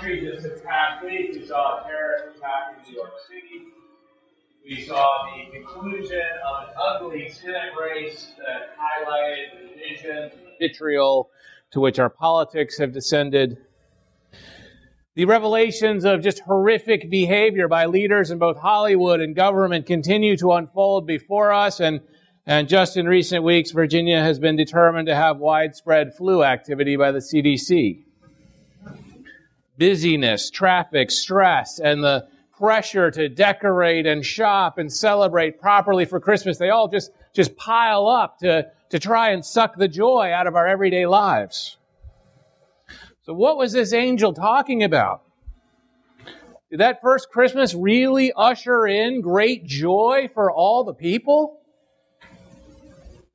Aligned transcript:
country 0.00 0.20
just 0.20 0.42
this 0.42 0.60
past 0.62 1.04
week. 1.04 1.32
We 1.34 1.46
saw 1.46 1.80
a 1.80 1.88
terrorist 1.88 2.36
attack 2.36 2.76
in 2.78 2.90
New 2.90 2.98
York 2.98 3.12
City. 3.28 3.66
We 4.64 4.82
saw 4.86 5.26
the 5.26 5.50
conclusion 5.52 6.22
of 6.46 6.68
an 6.68 6.74
ugly 6.78 7.28
Senate 7.28 7.72
race 7.78 8.32
that 8.38 8.76
highlighted 8.78 9.60
the 9.60 9.68
division, 9.74 10.30
vitriol 10.58 11.30
to 11.72 11.80
which 11.80 11.98
our 11.98 12.08
politics 12.08 12.78
have 12.78 12.92
descended. 12.92 13.58
The 15.16 15.24
revelations 15.24 16.04
of 16.04 16.22
just 16.22 16.40
horrific 16.40 17.10
behavior 17.10 17.68
by 17.68 17.86
leaders 17.86 18.30
in 18.30 18.38
both 18.38 18.58
Hollywood 18.58 19.20
and 19.20 19.34
government 19.34 19.86
continue 19.86 20.36
to 20.38 20.52
unfold 20.52 21.06
before 21.06 21.52
us. 21.52 21.80
And, 21.80 22.00
and 22.46 22.68
just 22.68 22.96
in 22.96 23.06
recent 23.06 23.44
weeks, 23.44 23.72
Virginia 23.72 24.22
has 24.22 24.38
been 24.38 24.56
determined 24.56 25.08
to 25.08 25.14
have 25.14 25.38
widespread 25.38 26.14
flu 26.14 26.42
activity 26.42 26.96
by 26.96 27.12
the 27.12 27.18
CDC. 27.18 28.04
Busyness, 29.80 30.50
traffic, 30.50 31.10
stress, 31.10 31.78
and 31.78 32.04
the 32.04 32.28
pressure 32.52 33.10
to 33.10 33.30
decorate 33.30 34.06
and 34.06 34.24
shop 34.24 34.76
and 34.76 34.92
celebrate 34.92 35.58
properly 35.58 36.04
for 36.04 36.20
Christmas, 36.20 36.58
they 36.58 36.68
all 36.68 36.86
just, 36.86 37.10
just 37.32 37.56
pile 37.56 38.06
up 38.06 38.38
to, 38.40 38.66
to 38.90 38.98
try 38.98 39.30
and 39.30 39.42
suck 39.42 39.76
the 39.76 39.88
joy 39.88 40.32
out 40.34 40.46
of 40.46 40.54
our 40.54 40.66
everyday 40.66 41.06
lives. 41.06 41.78
So, 43.22 43.32
what 43.32 43.56
was 43.56 43.72
this 43.72 43.94
angel 43.94 44.34
talking 44.34 44.82
about? 44.82 45.22
Did 46.70 46.80
that 46.80 47.00
first 47.00 47.30
Christmas 47.30 47.74
really 47.74 48.34
usher 48.36 48.86
in 48.86 49.22
great 49.22 49.64
joy 49.64 50.28
for 50.34 50.52
all 50.52 50.84
the 50.84 50.92
people? 50.92 51.58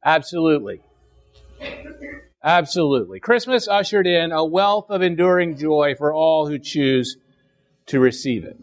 Absolutely. 0.03 0.81
Absolutely. 2.45 3.19
Christmas 3.19 3.67
ushered 3.67 4.05
in 4.05 4.31
a 4.31 4.45
wealth 4.45 4.91
of 4.91 5.01
enduring 5.01 5.57
joy 5.57 5.95
for 5.97 6.13
all 6.13 6.47
who 6.47 6.59
choose 6.59 7.17
to 7.87 7.99
receive 7.99 8.45
it. 8.45 8.59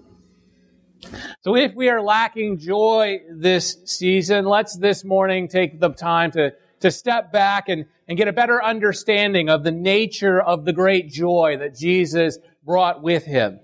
So 1.40 1.56
if 1.56 1.74
we 1.74 1.88
are 1.88 2.00
lacking 2.00 2.58
joy 2.58 3.22
this 3.28 3.78
season, 3.84 4.44
let's 4.44 4.76
this 4.76 5.04
morning 5.04 5.48
take 5.48 5.80
the 5.80 5.88
time 5.88 6.30
to, 6.30 6.52
to 6.78 6.92
step 6.92 7.32
back 7.32 7.68
and, 7.68 7.86
and 8.06 8.16
get 8.16 8.28
a 8.28 8.32
better 8.32 8.62
understanding 8.62 9.48
of 9.48 9.64
the 9.64 9.72
nature 9.72 10.40
of 10.40 10.64
the 10.64 10.72
great 10.72 11.10
joy 11.10 11.56
that 11.58 11.76
Jesus 11.76 12.38
brought 12.64 13.02
with 13.02 13.24
him. 13.24 13.58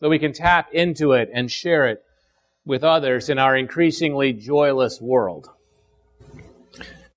So 0.00 0.08
we 0.08 0.18
can 0.18 0.32
tap 0.32 0.70
into 0.72 1.12
it 1.12 1.28
and 1.34 1.52
share 1.52 1.86
it 1.88 2.02
with 2.64 2.82
others 2.82 3.28
in 3.28 3.38
our 3.38 3.54
increasingly 3.54 4.32
joyless 4.32 5.02
world. 5.02 5.50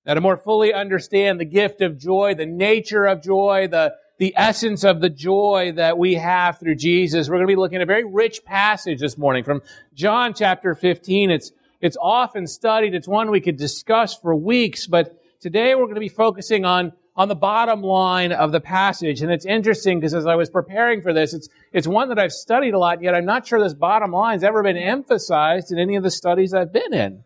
Now, 0.08 0.14
to 0.14 0.22
more 0.22 0.38
fully 0.38 0.74
understand 0.74 1.40
the 1.40 1.46
gift 1.46 1.82
of 1.82 1.98
joy, 1.98 2.34
the 2.34 2.46
nature 2.46 3.06
of 3.06 3.22
joy, 3.22 3.68
the, 3.70 3.94
the 4.18 4.34
essence 4.38 4.86
of 4.86 5.02
the 5.02 5.10
joy 5.10 5.74
that 5.76 5.98
we 5.98 6.14
have 6.14 6.60
through 6.60 6.76
Jesus, 6.76 7.28
we're 7.28 7.36
going 7.36 7.48
to 7.48 7.52
be 7.52 7.58
looking 7.58 7.76
at 7.76 7.82
a 7.82 7.86
very 7.86 8.06
rich 8.06 8.46
passage 8.46 9.02
this 9.02 9.18
morning 9.18 9.44
from 9.44 9.62
John 9.94 10.34
chapter 10.34 10.74
15. 10.74 11.30
It's 11.30 11.52
it's 11.80 11.98
often 12.02 12.48
studied. 12.48 12.96
It's 12.96 13.08
one 13.08 13.30
we 13.30 13.42
could 13.42 13.58
discuss 13.58 14.16
for 14.16 14.36
weeks, 14.36 14.88
but 14.88 15.22
today 15.40 15.76
we're 15.76 15.84
going 15.84 15.96
to 15.96 16.02
be 16.02 16.10
focusing 16.10 16.66
on, 16.66 16.94
on 17.16 17.28
the 17.28 17.36
bottom 17.36 17.82
line 17.82 18.32
of 18.32 18.52
the 18.52 18.60
passage. 18.60 19.22
And 19.22 19.32
it's 19.32 19.46
interesting 19.46 20.00
because 20.00 20.16
as 20.16 20.26
I 20.26 20.36
was 20.36 20.50
preparing 20.50 21.02
for 21.02 21.14
this, 21.14 21.34
it's, 21.34 21.50
it's 21.72 21.88
one 21.88 22.10
that 22.10 22.18
I've 22.18 22.32
studied 22.32 22.74
a 22.74 22.80
lot, 22.80 23.02
yet 23.04 23.14
I'm 23.14 23.26
not 23.26 23.46
sure 23.46 23.62
this 23.62 23.76
bottom 23.76 24.12
line's 24.12 24.44
ever 24.44 24.64
been 24.64 24.78
emphasized 24.78 25.72
in 25.72 25.78
any 25.78 25.96
of 25.96 26.04
the 26.04 26.12
studies 26.12 26.54
I've 26.54 26.74
been 26.74 26.94
in. 26.94 27.24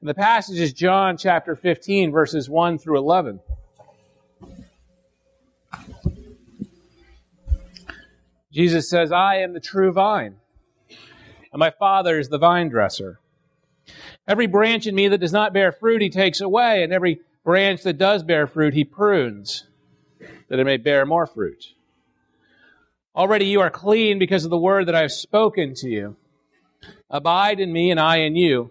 And 0.00 0.08
the 0.08 0.14
passage 0.14 0.60
is 0.60 0.72
John 0.72 1.16
chapter 1.16 1.56
15, 1.56 2.12
verses 2.12 2.48
1 2.48 2.78
through 2.78 2.98
11. 2.98 3.40
Jesus 8.52 8.88
says, 8.88 9.10
I 9.10 9.38
am 9.38 9.54
the 9.54 9.60
true 9.60 9.92
vine, 9.92 10.36
and 11.52 11.58
my 11.58 11.70
Father 11.70 12.18
is 12.18 12.28
the 12.28 12.38
vine 12.38 12.68
dresser. 12.68 13.18
Every 14.26 14.46
branch 14.46 14.86
in 14.86 14.94
me 14.94 15.08
that 15.08 15.18
does 15.18 15.32
not 15.32 15.52
bear 15.52 15.72
fruit, 15.72 16.00
he 16.00 16.10
takes 16.10 16.40
away, 16.40 16.84
and 16.84 16.92
every 16.92 17.20
branch 17.44 17.82
that 17.82 17.98
does 17.98 18.22
bear 18.22 18.46
fruit, 18.46 18.74
he 18.74 18.84
prunes, 18.84 19.64
that 20.48 20.60
it 20.60 20.64
may 20.64 20.76
bear 20.76 21.06
more 21.06 21.26
fruit. 21.26 21.72
Already 23.16 23.46
you 23.46 23.60
are 23.60 23.70
clean 23.70 24.18
because 24.20 24.44
of 24.44 24.50
the 24.50 24.58
word 24.58 24.86
that 24.86 24.94
I 24.94 25.00
have 25.00 25.12
spoken 25.12 25.74
to 25.74 25.88
you. 25.88 26.16
Abide 27.10 27.58
in 27.58 27.72
me, 27.72 27.90
and 27.90 27.98
I 27.98 28.18
in 28.18 28.36
you. 28.36 28.70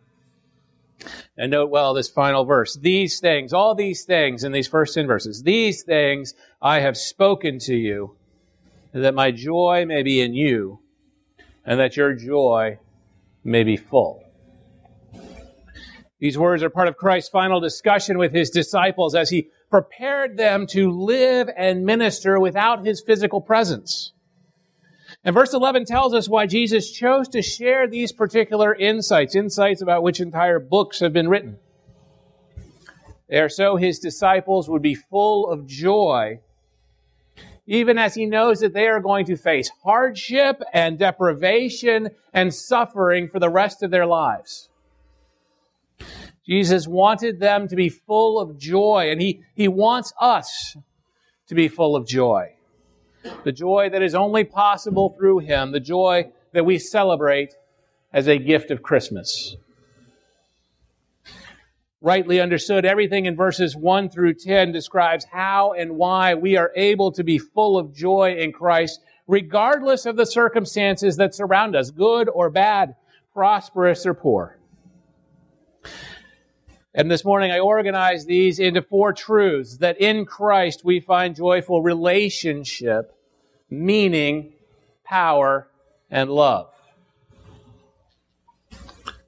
And 1.37 1.51
note 1.51 1.69
well 1.69 1.93
this 1.93 2.09
final 2.09 2.45
verse. 2.45 2.77
These 2.77 3.19
things, 3.19 3.53
all 3.53 3.75
these 3.75 4.03
things 4.03 4.43
in 4.43 4.51
these 4.51 4.67
first 4.67 4.93
10 4.93 5.07
verses, 5.07 5.43
these 5.43 5.83
things 5.83 6.33
I 6.61 6.81
have 6.81 6.97
spoken 6.97 7.59
to 7.59 7.75
you, 7.75 8.15
that 8.93 9.13
my 9.13 9.31
joy 9.31 9.85
may 9.87 10.03
be 10.03 10.21
in 10.21 10.33
you, 10.33 10.79
and 11.65 11.79
that 11.79 11.97
your 11.97 12.13
joy 12.13 12.79
may 13.43 13.63
be 13.63 13.77
full. 13.77 14.23
These 16.19 16.37
words 16.37 16.61
are 16.61 16.69
part 16.69 16.87
of 16.87 16.97
Christ's 16.97 17.29
final 17.29 17.59
discussion 17.59 18.19
with 18.19 18.31
his 18.31 18.51
disciples 18.51 19.15
as 19.15 19.31
he 19.31 19.49
prepared 19.71 20.37
them 20.37 20.67
to 20.67 20.91
live 20.91 21.49
and 21.57 21.83
minister 21.83 22.39
without 22.39 22.85
his 22.85 23.01
physical 23.01 23.41
presence. 23.41 24.13
And 25.23 25.35
verse 25.35 25.53
11 25.53 25.85
tells 25.85 26.13
us 26.13 26.27
why 26.27 26.47
Jesus 26.47 26.91
chose 26.91 27.27
to 27.29 27.43
share 27.43 27.87
these 27.87 28.11
particular 28.11 28.73
insights, 28.73 29.35
insights 29.35 29.81
about 29.81 30.01
which 30.01 30.19
entire 30.19 30.59
books 30.59 30.99
have 30.99 31.13
been 31.13 31.29
written. 31.29 31.57
They 33.29 33.39
are 33.39 33.49
so 33.49 33.75
his 33.75 33.99
disciples 33.99 34.67
would 34.67 34.81
be 34.81 34.95
full 34.95 35.47
of 35.49 35.67
joy, 35.67 36.39
even 37.67 37.97
as 37.99 38.15
he 38.15 38.25
knows 38.25 38.59
that 38.59 38.73
they 38.73 38.87
are 38.87 38.99
going 38.99 39.25
to 39.27 39.37
face 39.37 39.69
hardship 39.83 40.61
and 40.73 40.97
deprivation 40.97 42.09
and 42.33 42.53
suffering 42.53 43.29
for 43.29 43.39
the 43.39 43.49
rest 43.49 43.83
of 43.83 43.91
their 43.91 44.07
lives. 44.07 44.69
Jesus 46.45 46.87
wanted 46.87 47.39
them 47.39 47.67
to 47.67 47.75
be 47.75 47.89
full 47.89 48.39
of 48.39 48.57
joy, 48.57 49.11
and 49.11 49.21
he, 49.21 49.43
he 49.53 49.67
wants 49.67 50.11
us 50.19 50.75
to 51.47 51.53
be 51.53 51.67
full 51.67 51.95
of 51.95 52.07
joy. 52.07 52.55
The 53.43 53.51
joy 53.51 53.89
that 53.89 54.01
is 54.01 54.15
only 54.15 54.43
possible 54.43 55.15
through 55.17 55.39
Him, 55.39 55.71
the 55.71 55.79
joy 55.79 56.31
that 56.53 56.65
we 56.65 56.77
celebrate 56.79 57.53
as 58.13 58.27
a 58.27 58.37
gift 58.37 58.71
of 58.71 58.81
Christmas. 58.81 59.55
Rightly 62.01 62.39
understood, 62.39 62.83
everything 62.83 63.27
in 63.27 63.35
verses 63.35 63.75
1 63.75 64.09
through 64.09 64.33
10 64.33 64.71
describes 64.71 65.25
how 65.31 65.73
and 65.73 65.97
why 65.97 66.33
we 66.33 66.57
are 66.57 66.71
able 66.75 67.11
to 67.11 67.23
be 67.23 67.37
full 67.37 67.77
of 67.77 67.93
joy 67.93 68.35
in 68.39 68.51
Christ, 68.51 69.01
regardless 69.27 70.07
of 70.07 70.15
the 70.15 70.25
circumstances 70.25 71.17
that 71.17 71.35
surround 71.35 71.75
us, 71.75 71.91
good 71.91 72.27
or 72.27 72.49
bad, 72.49 72.95
prosperous 73.33 74.05
or 74.05 74.15
poor. 74.15 74.57
And 76.93 77.09
this 77.09 77.23
morning 77.23 77.51
I 77.51 77.59
organized 77.59 78.27
these 78.27 78.59
into 78.59 78.81
four 78.81 79.13
truths 79.13 79.77
that 79.77 80.01
in 80.01 80.25
Christ 80.25 80.83
we 80.83 80.99
find 80.99 81.35
joyful 81.35 81.81
relationship, 81.81 83.15
meaning, 83.69 84.51
power, 85.05 85.69
and 86.09 86.29
love. 86.29 86.67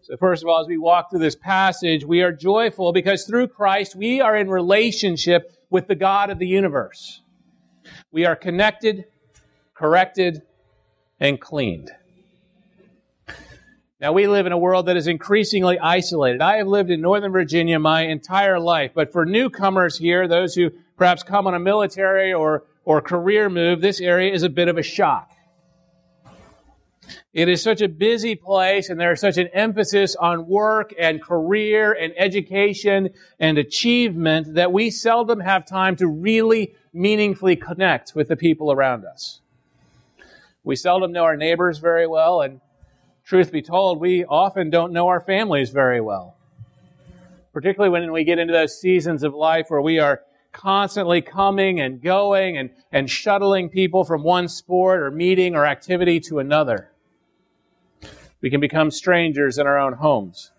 So 0.02 0.18
first 0.18 0.44
of 0.44 0.50
all, 0.50 0.60
as 0.60 0.68
we 0.68 0.78
walk 0.78 1.10
through 1.10 1.20
this 1.20 1.38
passage, 1.38 2.04
we 2.04 2.22
are 2.22 2.34
joyful 2.34 2.92
because 2.92 3.24
through 3.24 3.48
Christ 3.48 3.96
we 3.96 4.20
are 4.20 4.36
in 4.36 4.50
relationship 4.50 5.56
with 5.70 5.88
the 5.88 5.96
God 5.96 6.30
of 6.30 6.40
the 6.40 6.48
universe. 6.48 7.22
We 8.12 8.26
are 8.26 8.36
connected, 8.36 9.06
corrected, 9.74 10.42
and 11.18 11.40
cleaned. 11.40 11.92
Now, 14.04 14.12
we 14.12 14.28
live 14.28 14.46
in 14.46 14.52
a 14.52 14.58
world 14.58 14.88
that 14.88 14.98
is 14.98 15.08
increasingly 15.08 15.80
isolated. 15.80 16.42
I 16.42 16.58
have 16.58 16.68
lived 16.68 16.92
in 16.92 17.00
Northern 17.00 17.32
Virginia 17.32 17.80
my 17.80 18.02
entire 18.02 18.60
life, 18.60 18.92
but 18.94 19.14
for 19.14 19.26
newcomers 19.26 19.98
here, 19.98 20.28
those 20.28 20.54
who 20.56 20.72
perhaps 20.98 21.24
come 21.24 21.48
on 21.48 21.54
a 21.54 21.60
military 21.60 22.34
or, 22.34 22.66
or 22.84 23.00
career 23.00 23.50
move, 23.50 23.80
this 23.80 24.02
area 24.02 24.34
is 24.34 24.44
a 24.44 24.50
bit 24.50 24.68
of 24.68 24.78
a 24.78 24.84
shock. 24.84 25.32
It 27.34 27.48
is 27.48 27.62
such 27.64 27.82
a 27.82 27.88
busy 27.88 28.36
place 28.36 28.90
and 28.90 29.00
there's 29.00 29.22
such 29.22 29.38
an 29.38 29.48
emphasis 29.54 30.18
on 30.18 30.48
work 30.48 30.94
and 31.00 31.22
career 31.22 31.94
and 31.94 32.12
education 32.18 33.12
and 33.40 33.58
achievement 33.58 34.56
that 34.56 34.74
we 34.74 34.92
seldom 34.92 35.40
have 35.40 35.66
time 35.66 35.96
to 35.96 36.08
really 36.08 36.76
meaningfully 36.92 37.56
connect 37.56 38.16
with 38.16 38.28
the 38.28 38.36
people 38.36 38.70
around 38.70 39.06
us. 39.06 39.40
We 40.66 40.76
seldom 40.76 41.14
know 41.14 41.24
our 41.24 41.38
neighbors 41.38 41.78
very 41.78 42.06
well 42.06 42.42
and 42.42 42.60
truth 43.24 43.52
be 43.52 43.62
told, 43.62 44.00
we 44.00 44.26
often 44.26 44.70
don't 44.70 44.94
know 44.94 45.08
our 45.08 45.22
families 45.22 45.70
very 45.70 46.02
well. 46.02 46.36
Particularly 47.54 47.92
when 47.92 48.12
we 48.12 48.24
get 48.24 48.40
into 48.40 48.54
those 48.54 48.80
seasons 48.80 49.24
of 49.24 49.34
life 49.34 49.68
where 49.70 49.82
we 49.82 50.00
are 50.00 50.22
constantly 50.52 51.22
coming 51.22 51.80
and 51.80 52.02
going 52.02 52.58
and, 52.58 52.70
and 52.92 53.10
shuttling 53.10 53.70
people 53.70 54.04
from 54.04 54.24
one 54.24 54.48
sport 54.48 55.02
or 55.02 55.12
meeting 55.12 55.56
or 55.56 55.66
activity 55.66 56.20
to 56.20 56.40
another. 56.40 56.92
We 58.42 58.50
can 58.50 58.60
become 58.60 58.92
strangers 58.92 59.58
in 59.58 59.68
our 59.68 59.80
own 59.80 59.94
homes. 59.94 60.52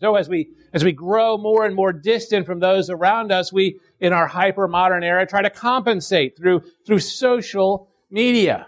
So 0.00 0.16
as 0.16 0.28
we 0.28 0.48
as 0.72 0.82
we 0.82 0.92
grow 0.92 1.36
more 1.36 1.64
and 1.66 1.74
more 1.74 1.92
distant 1.92 2.46
from 2.46 2.60
those 2.60 2.88
around 2.88 3.30
us, 3.30 3.52
we 3.52 3.78
in 4.00 4.12
our 4.12 4.26
hyper 4.26 4.66
modern 4.66 5.04
era 5.04 5.26
try 5.26 5.42
to 5.42 5.50
compensate 5.50 6.36
through 6.36 6.62
through 6.86 6.98
social 6.98 7.88
media. 8.10 8.66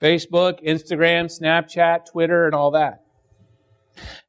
Facebook, 0.00 0.64
Instagram, 0.64 1.26
Snapchat, 1.26 2.06
Twitter, 2.10 2.46
and 2.46 2.54
all 2.54 2.72
that. 2.72 3.02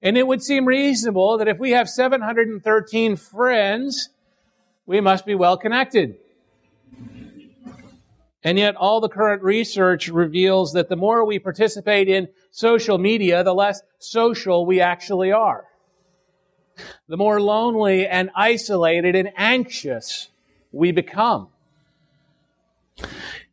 And 0.02 0.18
it 0.18 0.26
would 0.26 0.42
seem 0.42 0.66
reasonable 0.66 1.38
that 1.38 1.48
if 1.48 1.60
we 1.60 1.72
have 1.72 1.90
713 1.90 3.16
friends, 3.16 4.10
we 4.86 5.02
must 5.02 5.26
be 5.26 5.36
well 5.36 5.58
connected. 5.58 6.16
And 8.44 8.58
yet, 8.58 8.76
all 8.76 9.02
the 9.02 9.10
current 9.10 9.44
research 9.44 10.08
reveals 10.08 10.72
that 10.74 10.88
the 10.88 10.96
more 10.96 11.26
we 11.26 11.38
participate 11.38 12.08
in 12.08 12.30
social 12.52 12.98
media, 12.98 13.44
the 13.44 13.54
less 13.54 13.82
social 14.00 14.66
we 14.66 14.80
actually 14.80 15.32
are. 15.32 15.66
The 17.10 17.18
more 17.18 17.42
lonely 17.42 18.08
and 18.08 18.30
isolated 18.36 19.16
and 19.16 19.32
anxious 19.36 20.30
we 20.72 20.92
become. 20.92 21.50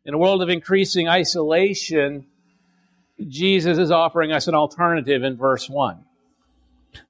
In 0.05 0.13
a 0.13 0.19
world 0.19 0.43
of 0.43 0.49
increasing 0.49 1.07
isolation, 1.07 2.27
Jesus 3.27 3.79
is 3.79 3.89
offering 3.89 4.31
us 4.31 4.47
an 4.47 4.53
alternative 4.53 5.23
in 5.23 5.35
verse 5.35 5.67
1. 5.67 6.03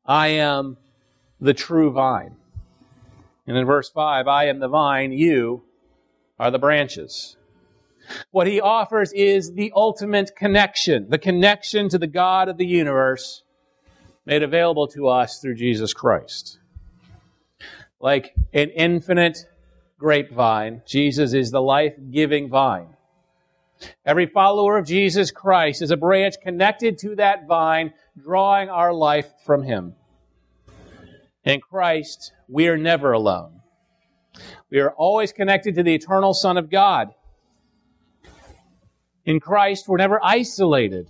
I 0.06 0.28
am 0.28 0.78
the 1.42 1.54
true 1.54 1.92
vine. 1.92 2.38
And 3.48 3.58
in 3.58 3.66
verse 3.66 3.90
5, 3.90 4.28
I 4.30 4.46
am 4.46 4.60
the 4.60 4.70
vine, 4.70 5.12
you 5.12 5.64
are 6.40 6.50
the 6.50 6.60
branches. 6.60 7.36
What 8.32 8.48
he 8.48 8.62
offers 8.62 9.12
is 9.12 9.54
the 9.54 9.74
ultimate 9.76 10.36
connection, 10.36 11.10
the 11.10 11.18
connection 11.18 11.90
to 11.90 11.98
the 11.98 12.08
God 12.08 12.48
of 12.48 12.58
the 12.58 12.66
universe 12.66 13.44
made 14.26 14.42
available 14.42 14.88
to 14.90 15.10
us 15.10 15.40
through 15.40 15.56
Jesus 15.56 15.94
Christ. 15.94 16.60
Like 18.00 18.34
an 18.54 18.70
infinite 18.70 19.46
grapevine, 20.06 20.84
Jesus 20.86 21.34
is 21.34 21.50
the 21.50 21.60
life 21.60 21.96
giving 22.12 22.48
vine. 22.48 22.90
Every 24.06 24.28
follower 24.28 24.78
of 24.78 24.86
Jesus 24.86 25.32
Christ 25.32 25.82
is 25.82 25.90
a 25.90 25.98
branch 25.98 26.36
connected 26.44 27.00
to 27.00 27.16
that 27.16 27.48
vine, 27.48 27.92
drawing 28.16 28.70
our 28.70 28.94
life 28.94 29.26
from 29.48 29.64
Him. 29.64 29.96
In 31.44 31.60
Christ, 31.60 32.34
we 32.48 32.68
are 32.68 32.78
never 32.78 33.14
alone. 33.14 33.62
We 34.70 34.78
are 34.78 34.92
always 34.92 35.32
connected 35.32 35.74
to 35.74 35.82
the 35.82 35.96
eternal 35.96 36.36
Son 36.36 36.56
of 36.56 36.70
God. 36.70 37.08
In 39.26 39.40
Christ, 39.40 39.88
we're 39.88 39.98
never 39.98 40.20
isolated. 40.24 41.08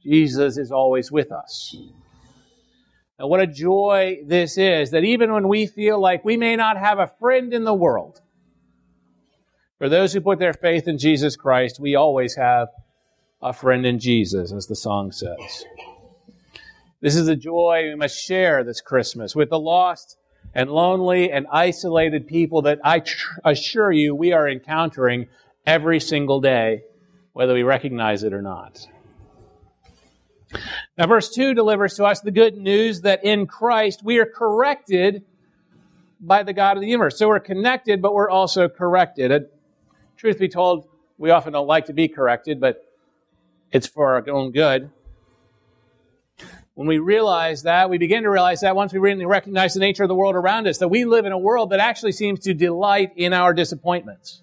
Jesus 0.00 0.58
is 0.58 0.70
always 0.70 1.10
with 1.10 1.32
us. 1.32 1.74
And 3.20 3.28
what 3.28 3.40
a 3.40 3.46
joy 3.46 4.20
this 4.24 4.56
is 4.56 4.92
that 4.92 5.04
even 5.04 5.30
when 5.30 5.46
we 5.46 5.66
feel 5.66 6.00
like 6.00 6.24
we 6.24 6.38
may 6.38 6.56
not 6.56 6.78
have 6.78 6.98
a 6.98 7.12
friend 7.20 7.52
in 7.52 7.64
the 7.64 7.74
world, 7.74 8.22
for 9.76 9.90
those 9.90 10.14
who 10.14 10.22
put 10.22 10.38
their 10.38 10.54
faith 10.54 10.88
in 10.88 10.96
Jesus 10.96 11.36
Christ, 11.36 11.78
we 11.78 11.94
always 11.94 12.36
have 12.36 12.68
a 13.42 13.52
friend 13.52 13.84
in 13.84 13.98
Jesus, 13.98 14.52
as 14.52 14.68
the 14.68 14.74
song 14.74 15.12
says. 15.12 15.66
This 17.02 17.14
is 17.14 17.28
a 17.28 17.36
joy 17.36 17.90
we 17.90 17.94
must 17.94 18.18
share 18.18 18.64
this 18.64 18.80
Christmas 18.80 19.36
with 19.36 19.50
the 19.50 19.58
lost 19.58 20.16
and 20.54 20.70
lonely 20.70 21.30
and 21.30 21.46
isolated 21.52 22.26
people 22.26 22.62
that 22.62 22.80
I 22.82 23.00
tr- 23.00 23.38
assure 23.44 23.92
you 23.92 24.14
we 24.14 24.32
are 24.32 24.48
encountering 24.48 25.28
every 25.66 26.00
single 26.00 26.40
day 26.40 26.84
whether 27.34 27.52
we 27.52 27.64
recognize 27.64 28.22
it 28.22 28.32
or 28.32 28.40
not. 28.40 28.86
Now, 30.98 31.06
verse 31.06 31.30
2 31.30 31.54
delivers 31.54 31.94
to 31.94 32.04
us 32.04 32.20
the 32.20 32.30
good 32.30 32.56
news 32.56 33.02
that 33.02 33.24
in 33.24 33.46
Christ 33.46 34.02
we 34.04 34.18
are 34.18 34.26
corrected 34.26 35.24
by 36.20 36.42
the 36.42 36.52
God 36.52 36.76
of 36.76 36.82
the 36.82 36.88
universe. 36.88 37.18
So 37.18 37.28
we're 37.28 37.40
connected, 37.40 38.02
but 38.02 38.12
we're 38.12 38.30
also 38.30 38.68
corrected. 38.68 39.30
And 39.30 39.46
truth 40.16 40.38
be 40.38 40.48
told, 40.48 40.88
we 41.18 41.30
often 41.30 41.52
don't 41.52 41.66
like 41.66 41.86
to 41.86 41.92
be 41.92 42.08
corrected, 42.08 42.60
but 42.60 42.84
it's 43.72 43.86
for 43.86 44.14
our 44.14 44.28
own 44.28 44.50
good. 44.50 44.90
When 46.74 46.86
we 46.86 46.98
realize 46.98 47.64
that, 47.64 47.90
we 47.90 47.98
begin 47.98 48.22
to 48.22 48.30
realize 48.30 48.60
that 48.60 48.74
once 48.74 48.92
we 48.92 48.98
really 48.98 49.26
recognize 49.26 49.74
the 49.74 49.80
nature 49.80 50.02
of 50.02 50.08
the 50.08 50.14
world 50.14 50.34
around 50.34 50.66
us, 50.66 50.78
that 50.78 50.88
we 50.88 51.04
live 51.04 51.26
in 51.26 51.32
a 51.32 51.38
world 51.38 51.70
that 51.70 51.80
actually 51.80 52.12
seems 52.12 52.40
to 52.40 52.54
delight 52.54 53.12
in 53.16 53.32
our 53.32 53.52
disappointments. 53.52 54.42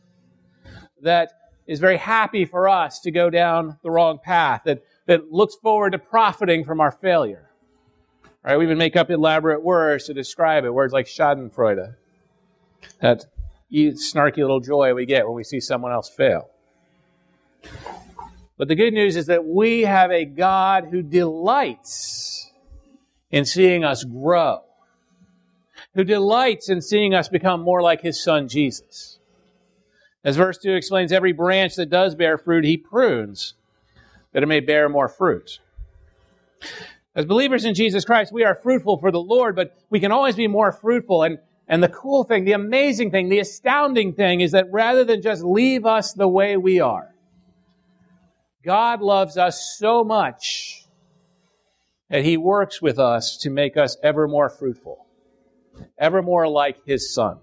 That 1.02 1.32
is 1.66 1.80
very 1.80 1.98
happy 1.98 2.46
for 2.46 2.70
us 2.70 3.00
to 3.02 3.12
go 3.12 3.30
down 3.30 3.78
the 3.84 3.92
wrong 3.92 4.20
path, 4.24 4.62
that, 4.66 4.84
that 5.08 5.32
looks 5.32 5.56
forward 5.56 5.92
to 5.92 6.00
profiting 6.00 6.64
from 6.64 6.80
our 6.80 6.92
failure. 6.92 7.50
Right? 8.44 8.58
We 8.58 8.66
even 8.66 8.78
make 8.78 8.96
up 8.96 9.10
elaborate 9.10 9.64
words 9.64 10.06
to 10.06 10.14
describe 10.14 10.64
it, 10.64 10.74
words 10.74 10.94
like 10.94 11.08
schadenfreude. 11.08 11.96
That 13.02 13.26
snarky 13.72 14.38
little 14.38 14.60
joy 14.60 14.94
we 14.94 15.06
get 15.06 15.26
when 15.26 15.36
we 15.36 15.44
see 15.44 15.60
someone 15.60 15.92
else 15.92 16.10
fail. 16.10 16.50
But 18.58 18.68
the 18.68 18.76
good 18.76 18.94
news 18.94 19.16
is 19.16 19.26
that 19.26 19.46
we 19.46 19.82
have 19.82 20.12
a 20.12 20.26
God 20.26 20.88
who 20.92 21.02
delights 21.02 22.52
in 23.30 23.46
seeing 23.46 23.84
us 23.84 24.04
grow, 24.04 24.62
who 25.94 26.04
delights 26.04 26.70
in 26.70 26.82
seeing 26.82 27.14
us 27.14 27.28
become 27.28 27.62
more 27.62 27.82
like 27.82 28.02
his 28.02 28.24
son 28.24 28.48
Jesus. 28.48 29.20
As 30.24 30.38
verse 30.38 30.58
2 30.58 30.74
explains, 30.74 31.12
every 31.12 31.34
branch 31.34 31.76
that 31.76 31.90
does 31.90 32.16
bear 32.16 32.38
fruit, 32.38 32.66
he 32.66 32.78
prunes, 32.78 33.54
that 34.38 34.44
it 34.44 34.48
may 34.48 34.60
bear 34.60 34.88
more 34.88 35.10
fruit. 35.10 35.58
As 37.16 37.26
believers 37.26 37.66
in 37.66 37.74
Jesus 37.74 38.06
Christ, 38.06 38.32
we 38.32 38.44
are 38.44 38.54
fruitful 38.54 39.00
for 39.00 39.10
the 39.10 39.20
Lord, 39.20 39.56
but 39.56 39.76
we 39.90 40.00
can 40.00 40.12
always 40.12 40.36
be 40.36 40.46
more 40.46 40.72
fruitful. 40.72 41.24
And, 41.24 41.40
and 41.68 41.82
the 41.82 41.90
cool 41.90 42.24
thing, 42.24 42.46
the 42.46 42.52
amazing 42.52 43.10
thing, 43.10 43.30
the 43.30 43.40
astounding 43.40 44.14
thing 44.14 44.42
is 44.42 44.52
that 44.52 44.72
rather 44.72 45.04
than 45.04 45.24
just 45.24 45.44
leave 45.44 45.88
us 45.88 46.14
the 46.14 46.28
way 46.28 46.56
we 46.56 46.80
are, 46.80 47.16
God 48.64 49.02
loves 49.02 49.40
us 49.40 49.76
so 49.80 50.04
much 50.04 50.84
that 52.12 52.24
he 52.24 52.38
works 52.38 52.80
with 52.80 53.00
us 53.00 53.38
to 53.38 53.50
make 53.50 53.76
us 53.76 53.98
ever 54.04 54.28
more 54.28 54.52
fruitful, 54.52 55.08
ever 55.98 56.22
more 56.22 56.48
like 56.48 56.86
his 56.86 57.12
son. 57.12 57.40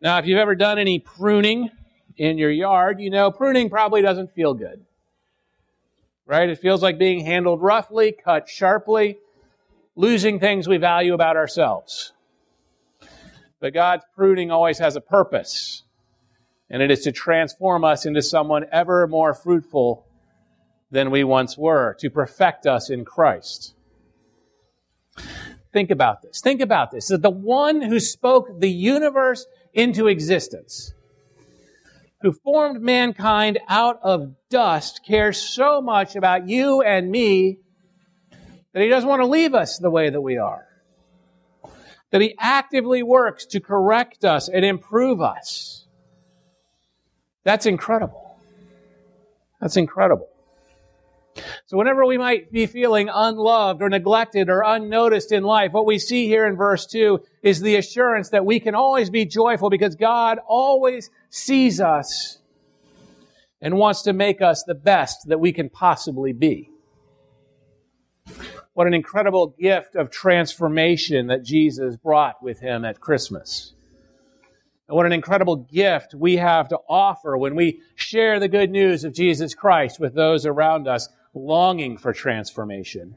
Now, 0.00 0.16
if 0.20 0.24
you've 0.24 0.38
ever 0.38 0.54
done 0.54 0.78
any 0.78 1.00
pruning 1.00 1.68
in 2.16 2.38
your 2.38 2.50
yard, 2.50 3.00
you 3.00 3.10
know 3.10 3.30
pruning 3.30 3.70
probably 3.70 4.02
doesn't 4.02 4.32
feel 4.32 4.54
good. 4.54 4.84
Right? 6.26 6.48
It 6.48 6.58
feels 6.58 6.82
like 6.82 6.98
being 6.98 7.24
handled 7.24 7.60
roughly, 7.60 8.12
cut 8.12 8.48
sharply, 8.48 9.18
losing 9.96 10.40
things 10.40 10.66
we 10.66 10.78
value 10.78 11.14
about 11.14 11.36
ourselves. 11.36 12.12
But 13.60 13.74
God's 13.74 14.04
pruning 14.14 14.50
always 14.50 14.78
has 14.78 14.96
a 14.96 15.00
purpose, 15.00 15.82
and 16.70 16.82
it 16.82 16.90
is 16.90 17.02
to 17.02 17.12
transform 17.12 17.84
us 17.84 18.06
into 18.06 18.22
someone 18.22 18.66
ever 18.72 19.06
more 19.06 19.34
fruitful 19.34 20.06
than 20.90 21.10
we 21.10 21.24
once 21.24 21.58
were, 21.58 21.96
to 21.98 22.08
perfect 22.08 22.66
us 22.66 22.88
in 22.88 23.04
Christ. 23.04 23.74
Think 25.72 25.90
about 25.90 26.22
this. 26.22 26.40
Think 26.40 26.60
about 26.60 26.90
this. 26.90 27.08
That 27.08 27.22
the 27.22 27.30
one 27.30 27.82
who 27.82 27.98
spoke 27.98 28.60
the 28.60 28.70
universe 28.70 29.46
into 29.72 30.06
existence, 30.06 30.93
who 32.24 32.32
formed 32.32 32.80
mankind 32.80 33.58
out 33.68 34.00
of 34.02 34.34
dust, 34.48 35.02
cares 35.06 35.36
so 35.36 35.82
much 35.82 36.16
about 36.16 36.48
you 36.48 36.80
and 36.80 37.10
me 37.10 37.58
that 38.72 38.82
he 38.82 38.88
doesn't 38.88 39.10
want 39.10 39.20
to 39.20 39.26
leave 39.26 39.52
us 39.52 39.76
the 39.76 39.90
way 39.90 40.08
that 40.08 40.22
we 40.22 40.38
are. 40.38 40.66
That 42.12 42.22
he 42.22 42.34
actively 42.40 43.02
works 43.02 43.44
to 43.48 43.60
correct 43.60 44.24
us 44.24 44.48
and 44.48 44.64
improve 44.64 45.20
us. 45.20 45.86
That's 47.42 47.66
incredible. 47.66 48.38
That's 49.60 49.76
incredible. 49.76 50.30
So 51.66 51.76
whenever 51.76 52.04
we 52.04 52.18
might 52.18 52.52
be 52.52 52.66
feeling 52.66 53.08
unloved 53.12 53.82
or 53.82 53.88
neglected 53.88 54.48
or 54.48 54.62
unnoticed 54.62 55.32
in 55.32 55.42
life, 55.42 55.72
what 55.72 55.86
we 55.86 55.98
see 55.98 56.26
here 56.26 56.46
in 56.46 56.56
verse 56.56 56.86
2 56.86 57.20
is 57.42 57.60
the 57.60 57.76
assurance 57.76 58.30
that 58.30 58.46
we 58.46 58.60
can 58.60 58.74
always 58.74 59.10
be 59.10 59.24
joyful 59.24 59.70
because 59.70 59.94
God 59.94 60.38
always 60.46 61.10
sees 61.30 61.80
us 61.80 62.38
and 63.60 63.76
wants 63.76 64.02
to 64.02 64.12
make 64.12 64.42
us 64.42 64.62
the 64.64 64.74
best 64.74 65.28
that 65.28 65.40
we 65.40 65.52
can 65.52 65.70
possibly 65.70 66.32
be. 66.32 66.70
What 68.74 68.86
an 68.86 68.94
incredible 68.94 69.54
gift 69.58 69.94
of 69.94 70.10
transformation 70.10 71.28
that 71.28 71.44
Jesus 71.44 71.96
brought 71.96 72.42
with 72.42 72.60
him 72.60 72.84
at 72.84 73.00
Christmas. 73.00 73.72
And 74.88 74.96
what 74.96 75.06
an 75.06 75.12
incredible 75.12 75.56
gift 75.56 76.14
we 76.14 76.36
have 76.36 76.68
to 76.68 76.78
offer 76.88 77.38
when 77.38 77.54
we 77.54 77.80
share 77.94 78.38
the 78.38 78.48
good 78.48 78.70
news 78.70 79.04
of 79.04 79.14
Jesus 79.14 79.54
Christ 79.54 79.98
with 79.98 80.14
those 80.14 80.44
around 80.44 80.86
us 80.86 81.08
longing 81.34 81.98
for 81.98 82.12
transformation. 82.12 83.16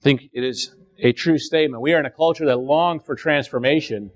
I 0.00 0.02
think 0.02 0.30
it 0.32 0.44
is 0.44 0.74
a 0.98 1.12
true 1.12 1.38
statement. 1.38 1.82
We 1.82 1.92
are 1.94 2.00
in 2.00 2.06
a 2.06 2.10
culture 2.10 2.46
that 2.46 2.58
longs 2.58 3.02
for 3.04 3.14
transformation. 3.14 4.10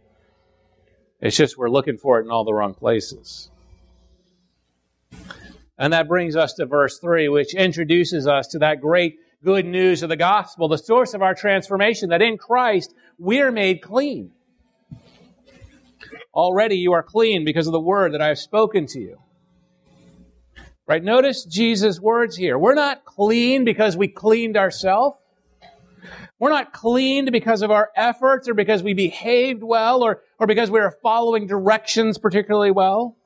It's 1.21 1.37
just 1.37 1.59
we're 1.59 1.71
looking 1.71 1.99
for 1.99 2.21
it 2.21 2.25
in 2.25 2.31
all 2.31 2.45
the 2.45 2.55
wrong 2.55 2.75
places. 2.75 3.51
And 5.79 5.93
that 5.93 6.09
brings 6.09 6.37
us 6.37 6.53
to 6.55 6.67
verse 6.67 6.99
3, 6.99 7.29
which 7.29 7.55
introduces 7.55 8.27
us 8.27 8.47
to 8.49 8.59
that 8.61 8.81
great 8.81 9.17
good 9.45 9.67
news 9.67 10.03
of 10.03 10.09
the 10.09 10.17
gospel, 10.17 10.69
the 10.69 10.79
source 10.79 11.15
of 11.15 11.23
our 11.23 11.35
transformation, 11.35 12.11
that 12.11 12.23
in 12.23 12.39
Christ 12.39 12.95
we 13.19 13.41
are 13.41 13.51
made 13.51 13.83
clean. 13.83 14.33
Already 16.35 16.77
you 16.77 16.93
are 16.93 17.03
clean 17.03 17.45
because 17.45 17.67
of 17.67 17.73
the 17.73 17.81
word 17.81 18.15
that 18.15 18.23
I 18.23 18.29
have 18.29 18.39
spoken 18.39 18.87
to 18.87 19.01
you. 19.01 19.19
Right? 20.93 21.03
Notice 21.03 21.47
Jesus' 21.47 21.99
words 21.99 22.37
here. 22.37 22.59
We're 22.59 22.75
not 22.75 23.07
clean 23.07 23.65
because 23.65 23.97
we 23.97 24.09
cleaned 24.09 24.59
ourselves. 24.59 25.17
We're 26.39 26.51
not 26.51 26.75
cleaned 26.75 27.33
because 27.33 27.63
of 27.63 27.71
our 27.71 27.89
efforts 27.97 28.47
or 28.47 28.53
because 28.53 28.83
we 28.83 28.93
behaved 28.93 29.63
well 29.63 30.03
or, 30.03 30.21
or 30.39 30.47
because 30.47 30.71
we 30.71 30.81
are 30.81 30.95
following 31.03 31.47
directions 31.47 32.19
particularly 32.19 32.73
well. 32.73 33.17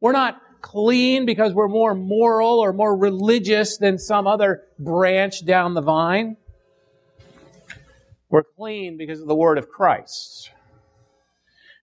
We're 0.00 0.12
not 0.12 0.40
clean 0.60 1.26
because 1.26 1.52
we're 1.52 1.66
more 1.66 1.96
moral 1.96 2.60
or 2.60 2.72
more 2.72 2.96
religious 2.96 3.76
than 3.76 3.98
some 3.98 4.28
other 4.28 4.62
branch 4.78 5.44
down 5.44 5.74
the 5.74 5.82
vine. 5.82 6.36
We're 8.28 8.44
clean 8.56 8.96
because 8.96 9.20
of 9.20 9.26
the 9.26 9.34
word 9.34 9.58
of 9.58 9.68
Christ. 9.68 10.52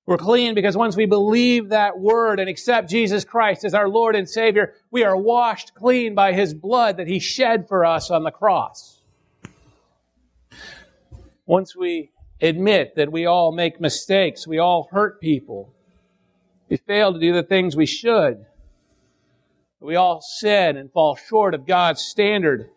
We're 0.06 0.18
clean 0.18 0.54
because 0.54 0.76
once 0.76 0.98
we 0.98 1.06
believe 1.06 1.70
that 1.70 1.98
word 1.98 2.40
and 2.40 2.50
accept 2.50 2.90
Jesus 2.90 3.24
Christ 3.24 3.64
as 3.64 3.74
our 3.74 3.88
Lord 3.88 4.16
and 4.16 4.30
Savior, 4.30 4.74
we 4.92 5.04
are 5.04 5.16
washed 5.16 5.74
clean 5.76 6.14
by 6.14 6.34
His 6.34 6.54
blood 6.54 6.98
that 6.98 7.08
He 7.08 7.20
shed 7.20 7.70
for 7.70 7.86
us 7.86 8.12
on 8.12 8.24
the 8.24 8.32
cross. 8.32 9.02
Once 11.46 11.76
we 11.76 12.12
admit 12.42 12.96
that 12.96 13.12
we 13.12 13.26
all 13.26 13.54
make 13.54 13.80
mistakes, 13.80 14.46
we 14.46 14.60
all 14.60 14.90
hurt 14.92 15.22
people, 15.22 15.74
we 16.68 16.76
fail 16.76 17.14
to 17.14 17.20
do 17.20 17.34
the 17.34 17.44
things 17.44 17.76
we 17.76 17.86
should, 17.86 18.46
we 19.80 19.96
all 19.96 20.22
sin 20.22 20.76
and 20.76 20.92
fall 20.92 21.16
short 21.16 21.54
of 21.54 21.66
God's 21.66 22.02
standard 22.02 22.70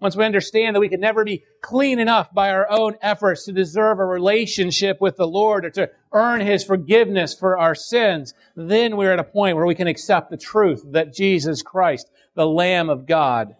once 0.00 0.16
we 0.16 0.24
understand 0.24 0.74
that 0.74 0.80
we 0.80 0.88
can 0.88 1.00
never 1.00 1.24
be 1.24 1.44
clean 1.60 1.98
enough 1.98 2.32
by 2.34 2.50
our 2.50 2.70
own 2.70 2.96
efforts 3.00 3.44
to 3.44 3.52
deserve 3.52 3.98
a 3.98 4.04
relationship 4.04 5.00
with 5.00 5.16
the 5.16 5.26
Lord 5.26 5.64
or 5.64 5.70
to 5.70 5.90
earn 6.12 6.40
His 6.40 6.64
forgiveness 6.64 7.34
for 7.34 7.56
our 7.56 7.74
sins, 7.74 8.34
then 8.54 8.96
we're 8.96 9.12
at 9.12 9.18
a 9.18 9.24
point 9.24 9.56
where 9.56 9.66
we 9.66 9.74
can 9.74 9.86
accept 9.86 10.30
the 10.30 10.36
truth 10.36 10.84
that 10.90 11.14
Jesus 11.14 11.62
Christ, 11.62 12.10
the 12.34 12.46
Lamb 12.46 12.90
of 12.90 13.06
God, 13.06 13.54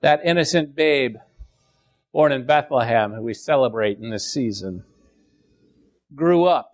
that 0.00 0.20
innocent 0.24 0.74
babe 0.74 1.16
born 2.12 2.32
in 2.32 2.46
Bethlehem 2.46 3.12
who 3.12 3.22
we 3.22 3.34
celebrate 3.34 3.98
in 3.98 4.10
this 4.10 4.32
season, 4.32 4.82
grew 6.14 6.44
up 6.44 6.72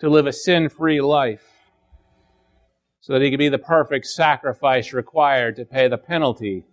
to 0.00 0.08
live 0.08 0.26
a 0.26 0.32
sin-free 0.32 1.00
life 1.00 1.44
so 3.00 3.12
that 3.12 3.22
he 3.22 3.30
could 3.30 3.38
be 3.38 3.48
the 3.48 3.58
perfect 3.58 4.06
sacrifice 4.06 4.92
required 4.92 5.56
to 5.56 5.64
pay 5.64 5.88
the 5.88 5.96
penalty 5.96 6.64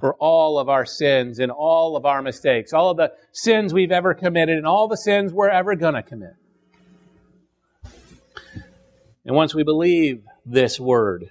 for 0.00 0.14
all 0.14 0.58
of 0.58 0.68
our 0.68 0.86
sins 0.86 1.38
and 1.38 1.52
all 1.52 1.94
of 1.94 2.06
our 2.06 2.22
mistakes, 2.22 2.72
all 2.72 2.90
of 2.90 2.96
the 2.96 3.12
sins 3.32 3.74
we've 3.74 3.92
ever 3.92 4.14
committed 4.14 4.56
and 4.56 4.66
all 4.66 4.88
the 4.88 4.96
sins 4.96 5.32
we're 5.32 5.50
ever 5.50 5.76
going 5.76 5.94
to 5.94 6.02
commit. 6.02 6.34
And 9.26 9.36
once 9.36 9.54
we 9.54 9.62
believe 9.62 10.24
this 10.46 10.80
word, 10.80 11.30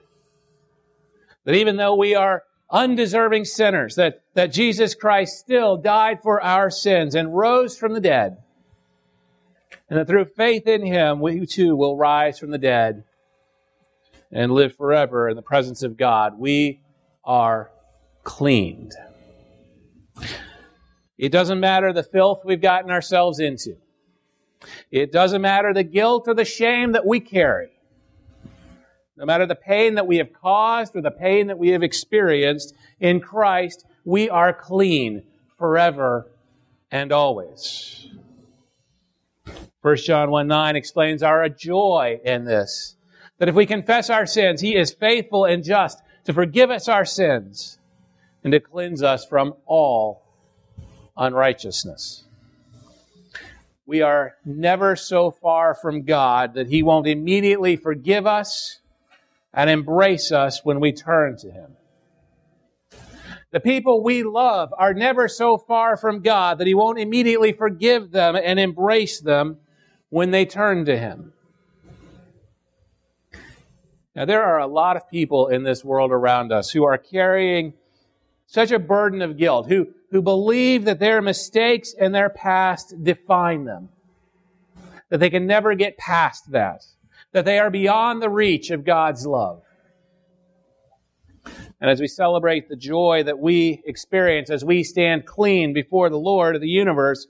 that 1.46 1.56
even 1.56 1.78
though 1.78 1.96
we 1.96 2.14
are 2.14 2.44
undeserving 2.70 3.46
sinners, 3.46 3.96
that, 3.96 4.22
that 4.36 4.54
Jesus 4.54 4.94
Christ 4.94 5.40
still 5.40 5.76
died 5.76 6.22
for 6.22 6.42
our 6.42 6.70
sins 6.70 7.16
and 7.16 7.36
rose 7.36 7.76
from 7.76 7.94
the 7.94 8.00
dead, 8.00 8.38
and 9.90 9.98
that 9.98 10.08
through 10.08 10.26
faith 10.26 10.68
in 10.68 10.86
him, 10.86 11.20
we 11.20 11.48
too 11.48 11.76
will 11.76 11.98
rise 11.98 12.38
from 12.38 12.52
the 12.52 12.60
dead 12.60 13.04
and 14.32 14.52
live 14.52 14.76
forever 14.76 15.28
in 15.28 15.36
the 15.36 15.42
presence 15.42 15.82
of 15.82 15.98
God. 15.98 16.38
We 16.38 16.82
are 17.24 17.72
cleaned. 18.24 18.94
It 21.18 21.32
doesn't 21.32 21.60
matter 21.60 21.92
the 21.92 22.04
filth 22.04 22.42
we've 22.46 22.62
gotten 22.62 22.92
ourselves 22.92 23.40
into. 23.40 23.76
It 24.92 25.12
doesn't 25.12 25.42
matter 25.42 25.74
the 25.74 25.84
guilt 25.84 26.28
or 26.28 26.34
the 26.34 26.46
shame 26.46 26.94
that 26.94 27.06
we 27.06 27.20
carry. 27.20 27.70
No 29.18 29.26
matter 29.26 29.46
the 29.46 29.56
pain 29.56 29.96
that 29.96 30.08
we 30.08 30.18
have 30.18 30.32
caused 30.32 30.96
or 30.96 31.02
the 31.02 31.12
pain 31.12 31.48
that 31.48 31.58
we 31.58 31.70
have 31.70 31.84
experienced 31.84 32.74
in 33.02 33.20
Christ, 33.20 33.86
we 34.06 34.30
are 34.30 34.54
clean 34.54 35.24
forever 35.58 36.26
and 36.90 37.12
always. 37.12 38.08
1 39.82 39.96
John 39.98 40.32
1 40.32 40.48
9 40.48 40.76
explains 40.76 41.24
our 41.24 41.50
joy 41.50 42.20
in 42.24 42.46
this. 42.46 42.96
That 43.40 43.50
if 43.50 43.56
we 43.56 43.66
confess 43.66 44.10
our 44.10 44.26
sins, 44.26 44.62
He 44.62 44.76
is 44.76 44.94
faithful 44.94 45.46
and 45.46 45.64
just 45.64 46.02
to 46.26 46.34
forgive 46.34 46.70
us 46.70 46.88
our 46.88 47.06
sins 47.06 47.79
and 48.44 48.54
to 48.54 48.60
cleanse 48.60 49.04
us 49.04 49.26
from 49.26 49.54
all 49.66 50.24
unrighteousness. 51.18 52.24
We 53.86 54.02
are 54.02 54.36
never 54.46 54.96
so 54.96 55.32
far 55.32 55.74
from 55.74 56.04
God 56.04 56.54
that 56.54 56.68
He 56.68 56.84
won't 56.84 57.08
immediately 57.08 57.76
forgive 57.76 58.28
us 58.28 58.80
and 59.54 59.70
embrace 59.70 60.32
us 60.32 60.64
when 60.64 60.80
we 60.80 60.92
turn 60.92 61.38
to 61.38 61.52
Him. 61.52 61.76
The 63.52 63.60
people 63.60 64.04
we 64.04 64.22
love 64.22 64.72
are 64.78 64.94
never 64.94 65.28
so 65.28 65.58
far 65.58 65.98
from 65.98 66.22
God 66.22 66.60
that 66.60 66.68
He 66.68 66.76
won't 66.76 67.00
immediately 67.00 67.52
forgive 67.52 68.12
them 68.12 68.36
and 68.36 68.60
embrace 68.60 69.20
them 69.20 69.58
when 70.10 70.30
they 70.30 70.46
turn 70.46 70.86
to 70.86 70.96
Him. 70.96 71.34
Now, 74.16 74.26
there 74.26 74.44
are 74.44 74.60
a 74.60 74.68
lot 74.68 74.98
of 74.98 75.10
people 75.10 75.48
in 75.48 75.64
this 75.64 75.84
world 75.84 76.12
around 76.12 76.52
us 76.52 76.70
who 76.70 76.84
are 76.84 76.98
carrying 76.98 77.74
such 78.50 78.72
a 78.72 78.80
burden 78.80 79.22
of 79.22 79.38
guilt, 79.38 79.68
who, 79.68 79.88
who 80.10 80.24
believe 80.24 80.86
that 80.86 81.00
their 81.00 81.22
mistakes 81.22 81.94
and 81.98 82.16
their 82.16 82.32
past 82.32 82.96
define 83.04 83.64
them, 83.64 83.90
that 85.10 85.20
they 85.20 85.30
can 85.30 85.46
never 85.46 85.76
get 85.76 86.00
past 86.00 86.52
that, 86.52 86.84
that 87.32 87.46
they 87.46 87.60
are 87.60 87.70
beyond 87.70 88.22
the 88.22 88.30
reach 88.30 88.72
of 88.72 88.84
God's 88.84 89.24
love. 89.28 89.62
And 91.80 91.92
as 91.92 92.02
we 92.02 92.08
celebrate 92.08 92.68
the 92.68 92.76
joy 92.76 93.22
that 93.24 93.38
we 93.38 93.84
experience 93.86 94.50
as 94.50 94.66
we 94.66 94.84
stand 94.84 95.28
clean 95.28 95.72
before 95.72 96.10
the 96.10 96.18
Lord 96.18 96.56
of 96.56 96.62
the 96.62 96.68
universe, 96.68 97.28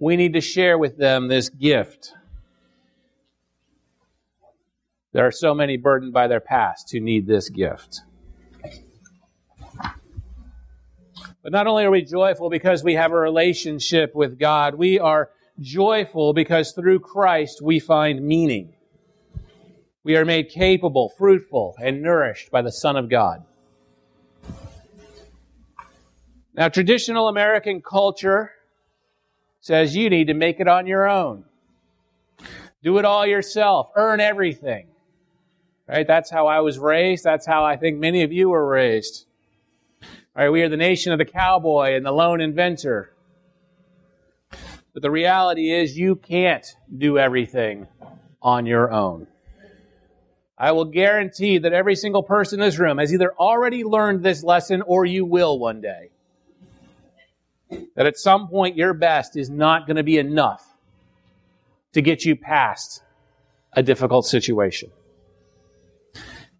we 0.00 0.16
need 0.16 0.32
to 0.32 0.40
share 0.40 0.76
with 0.76 0.98
them 0.98 1.28
this 1.28 1.48
gift. 1.48 2.12
There 5.12 5.24
are 5.24 5.32
so 5.32 5.54
many 5.54 5.76
burdened 5.76 6.12
by 6.12 6.26
their 6.26 6.40
past 6.40 6.90
who 6.90 6.98
need 6.98 7.28
this 7.28 7.48
gift. 7.48 8.00
But 11.42 11.52
not 11.52 11.66
only 11.66 11.84
are 11.84 11.90
we 11.90 12.02
joyful 12.02 12.50
because 12.50 12.84
we 12.84 12.94
have 12.94 13.12
a 13.12 13.16
relationship 13.16 14.14
with 14.14 14.38
God, 14.38 14.74
we 14.74 14.98
are 14.98 15.30
joyful 15.58 16.32
because 16.32 16.72
through 16.72 17.00
Christ 17.00 17.62
we 17.62 17.80
find 17.80 18.22
meaning. 18.22 18.74
We 20.02 20.16
are 20.16 20.24
made 20.24 20.48
capable, 20.48 21.10
fruitful, 21.16 21.76
and 21.82 22.02
nourished 22.02 22.50
by 22.50 22.62
the 22.62 22.72
Son 22.72 22.96
of 22.96 23.08
God. 23.08 23.44
Now, 26.54 26.68
traditional 26.68 27.28
American 27.28 27.80
culture 27.80 28.52
says 29.60 29.94
you 29.94 30.10
need 30.10 30.26
to 30.26 30.34
make 30.34 30.60
it 30.60 30.68
on 30.68 30.86
your 30.86 31.08
own. 31.08 31.44
Do 32.82 32.98
it 32.98 33.04
all 33.04 33.26
yourself. 33.26 33.90
Earn 33.94 34.20
everything. 34.20 34.88
Right? 35.86 36.06
That's 36.06 36.30
how 36.30 36.46
I 36.46 36.60
was 36.60 36.78
raised. 36.78 37.24
That's 37.24 37.46
how 37.46 37.64
I 37.64 37.76
think 37.76 37.98
many 37.98 38.22
of 38.22 38.32
you 38.32 38.48
were 38.48 38.66
raised. 38.66 39.26
All 40.36 40.44
right, 40.44 40.50
we 40.50 40.62
are 40.62 40.68
the 40.68 40.76
nation 40.76 41.10
of 41.12 41.18
the 41.18 41.24
cowboy 41.24 41.96
and 41.96 42.06
the 42.06 42.12
lone 42.12 42.40
inventor. 42.40 43.12
But 44.94 45.02
the 45.02 45.10
reality 45.10 45.72
is, 45.72 45.98
you 45.98 46.14
can't 46.14 46.64
do 46.96 47.18
everything 47.18 47.88
on 48.40 48.64
your 48.64 48.92
own. 48.92 49.26
I 50.56 50.70
will 50.70 50.84
guarantee 50.84 51.58
that 51.58 51.72
every 51.72 51.96
single 51.96 52.22
person 52.22 52.60
in 52.60 52.66
this 52.66 52.78
room 52.78 52.98
has 52.98 53.12
either 53.12 53.32
already 53.32 53.82
learned 53.82 54.22
this 54.22 54.44
lesson 54.44 54.82
or 54.82 55.04
you 55.04 55.24
will 55.24 55.58
one 55.58 55.80
day. 55.80 56.10
That 57.96 58.06
at 58.06 58.16
some 58.16 58.46
point 58.46 58.76
your 58.76 58.94
best 58.94 59.36
is 59.36 59.50
not 59.50 59.86
going 59.88 59.96
to 59.96 60.04
be 60.04 60.18
enough 60.18 60.64
to 61.92 62.02
get 62.02 62.24
you 62.24 62.36
past 62.36 63.02
a 63.72 63.82
difficult 63.82 64.26
situation. 64.26 64.92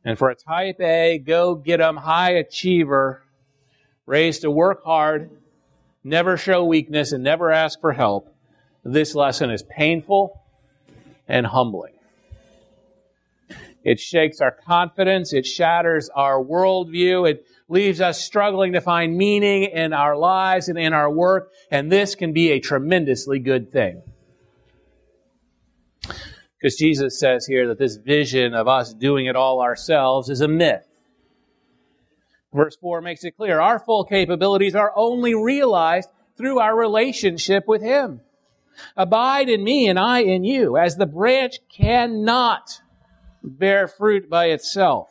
And 0.05 0.19
for 0.19 0.31
a 0.31 0.35
type 0.35 0.81
A, 0.81 1.19
go 1.19 1.55
get 1.55 1.81
'em 1.81 1.99
high 1.99 2.33
achiever, 2.33 3.23
raised 4.11 4.43
to 4.43 4.51
work 4.51 4.85
hard, 4.85 5.31
never 6.03 6.37
show 6.37 6.65
weakness, 6.65 7.13
and 7.13 7.23
never 7.23 7.53
ask 7.53 7.81
for 7.81 7.93
help, 7.93 8.35
this 8.85 9.15
lesson 9.15 9.51
is 9.51 9.63
painful 9.63 10.43
and 11.29 11.47
humbling. 11.47 11.93
It 13.85 14.01
shakes 14.01 14.41
our 14.41 14.51
confidence. 14.51 15.33
It 15.33 15.47
shatters 15.47 16.11
our 16.15 16.43
worldview. 16.43 17.31
It 17.31 17.47
leaves 17.69 18.01
us 18.01 18.21
struggling 18.21 18.73
to 18.73 18.81
find 18.81 19.17
meaning 19.17 19.63
in 19.63 19.93
our 19.93 20.17
lives 20.17 20.69
and 20.69 20.77
in 20.77 20.93
our 20.93 21.11
work. 21.11 21.53
And 21.71 21.91
this 21.91 22.17
can 22.17 22.33
be 22.33 22.51
a 22.51 22.59
tremendously 22.59 23.39
good 23.39 23.71
thing. 23.71 24.03
Because 26.03 26.77
Jesus 26.77 27.21
says 27.21 27.47
here 27.47 27.69
that 27.69 27.79
this 27.79 27.97
vision 27.97 28.55
of 28.55 28.67
us 28.67 28.93
doing 28.93 29.27
it 29.27 29.37
all 29.37 29.63
ourselves 29.63 30.29
is 30.29 30.41
a 30.41 30.49
myth. 30.49 30.90
Verse 32.53 32.77
4 32.77 33.01
makes 33.01 33.25
it 33.25 33.37
clear 33.37 33.61
our 33.61 33.79
full 33.79 34.05
capabilities 34.05 34.75
are 34.75 34.93
only 34.97 35.35
realized 35.35 36.09
through 36.37 36.59
our 36.59 36.77
relationship 36.77 37.65
with 37.69 37.83
Him. 37.83 38.21
Abide 38.97 39.49
in 39.49 39.63
me 39.63 39.89
and 39.89 39.99
I 39.99 40.21
in 40.21 40.43
you, 40.43 40.77
as 40.77 40.97
the 40.97 41.07
branch 41.07 41.59
cannot 41.69 42.81
bear 43.43 43.87
fruit 43.87 44.29
by 44.29 44.47
itself. 44.47 45.09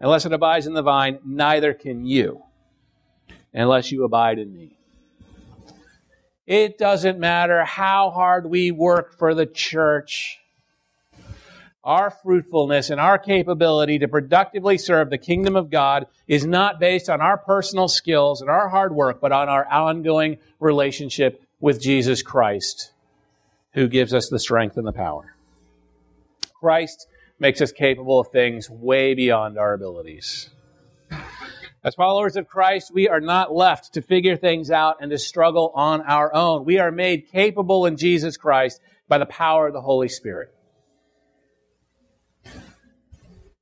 Unless 0.00 0.26
it 0.26 0.32
abides 0.32 0.66
in 0.66 0.74
the 0.74 0.82
vine, 0.82 1.18
neither 1.24 1.74
can 1.74 2.06
you, 2.06 2.42
unless 3.52 3.92
you 3.92 4.04
abide 4.04 4.38
in 4.38 4.52
me. 4.52 4.78
It 6.46 6.78
doesn't 6.78 7.20
matter 7.20 7.64
how 7.64 8.10
hard 8.10 8.46
we 8.46 8.72
work 8.72 9.16
for 9.16 9.34
the 9.34 9.46
church. 9.46 10.39
Our 11.82 12.10
fruitfulness 12.10 12.90
and 12.90 13.00
our 13.00 13.18
capability 13.18 13.98
to 14.00 14.08
productively 14.08 14.76
serve 14.76 15.08
the 15.08 15.16
kingdom 15.16 15.56
of 15.56 15.70
God 15.70 16.06
is 16.28 16.44
not 16.44 16.78
based 16.78 17.08
on 17.08 17.22
our 17.22 17.38
personal 17.38 17.88
skills 17.88 18.42
and 18.42 18.50
our 18.50 18.68
hard 18.68 18.94
work, 18.94 19.18
but 19.20 19.32
on 19.32 19.48
our 19.48 19.66
ongoing 19.66 20.38
relationship 20.58 21.42
with 21.58 21.80
Jesus 21.80 22.22
Christ, 22.22 22.92
who 23.72 23.88
gives 23.88 24.12
us 24.12 24.28
the 24.28 24.38
strength 24.38 24.76
and 24.76 24.86
the 24.86 24.92
power. 24.92 25.34
Christ 26.52 27.06
makes 27.38 27.62
us 27.62 27.72
capable 27.72 28.20
of 28.20 28.28
things 28.28 28.68
way 28.68 29.14
beyond 29.14 29.56
our 29.56 29.72
abilities. 29.72 30.50
As 31.82 31.94
followers 31.94 32.36
of 32.36 32.46
Christ, 32.46 32.92
we 32.92 33.08
are 33.08 33.22
not 33.22 33.54
left 33.54 33.94
to 33.94 34.02
figure 34.02 34.36
things 34.36 34.70
out 34.70 34.98
and 35.00 35.10
to 35.10 35.16
struggle 35.16 35.72
on 35.74 36.02
our 36.02 36.34
own. 36.34 36.66
We 36.66 36.78
are 36.78 36.92
made 36.92 37.28
capable 37.32 37.86
in 37.86 37.96
Jesus 37.96 38.36
Christ 38.36 38.82
by 39.08 39.16
the 39.16 39.24
power 39.24 39.66
of 39.66 39.72
the 39.72 39.80
Holy 39.80 40.08
Spirit. 40.08 40.54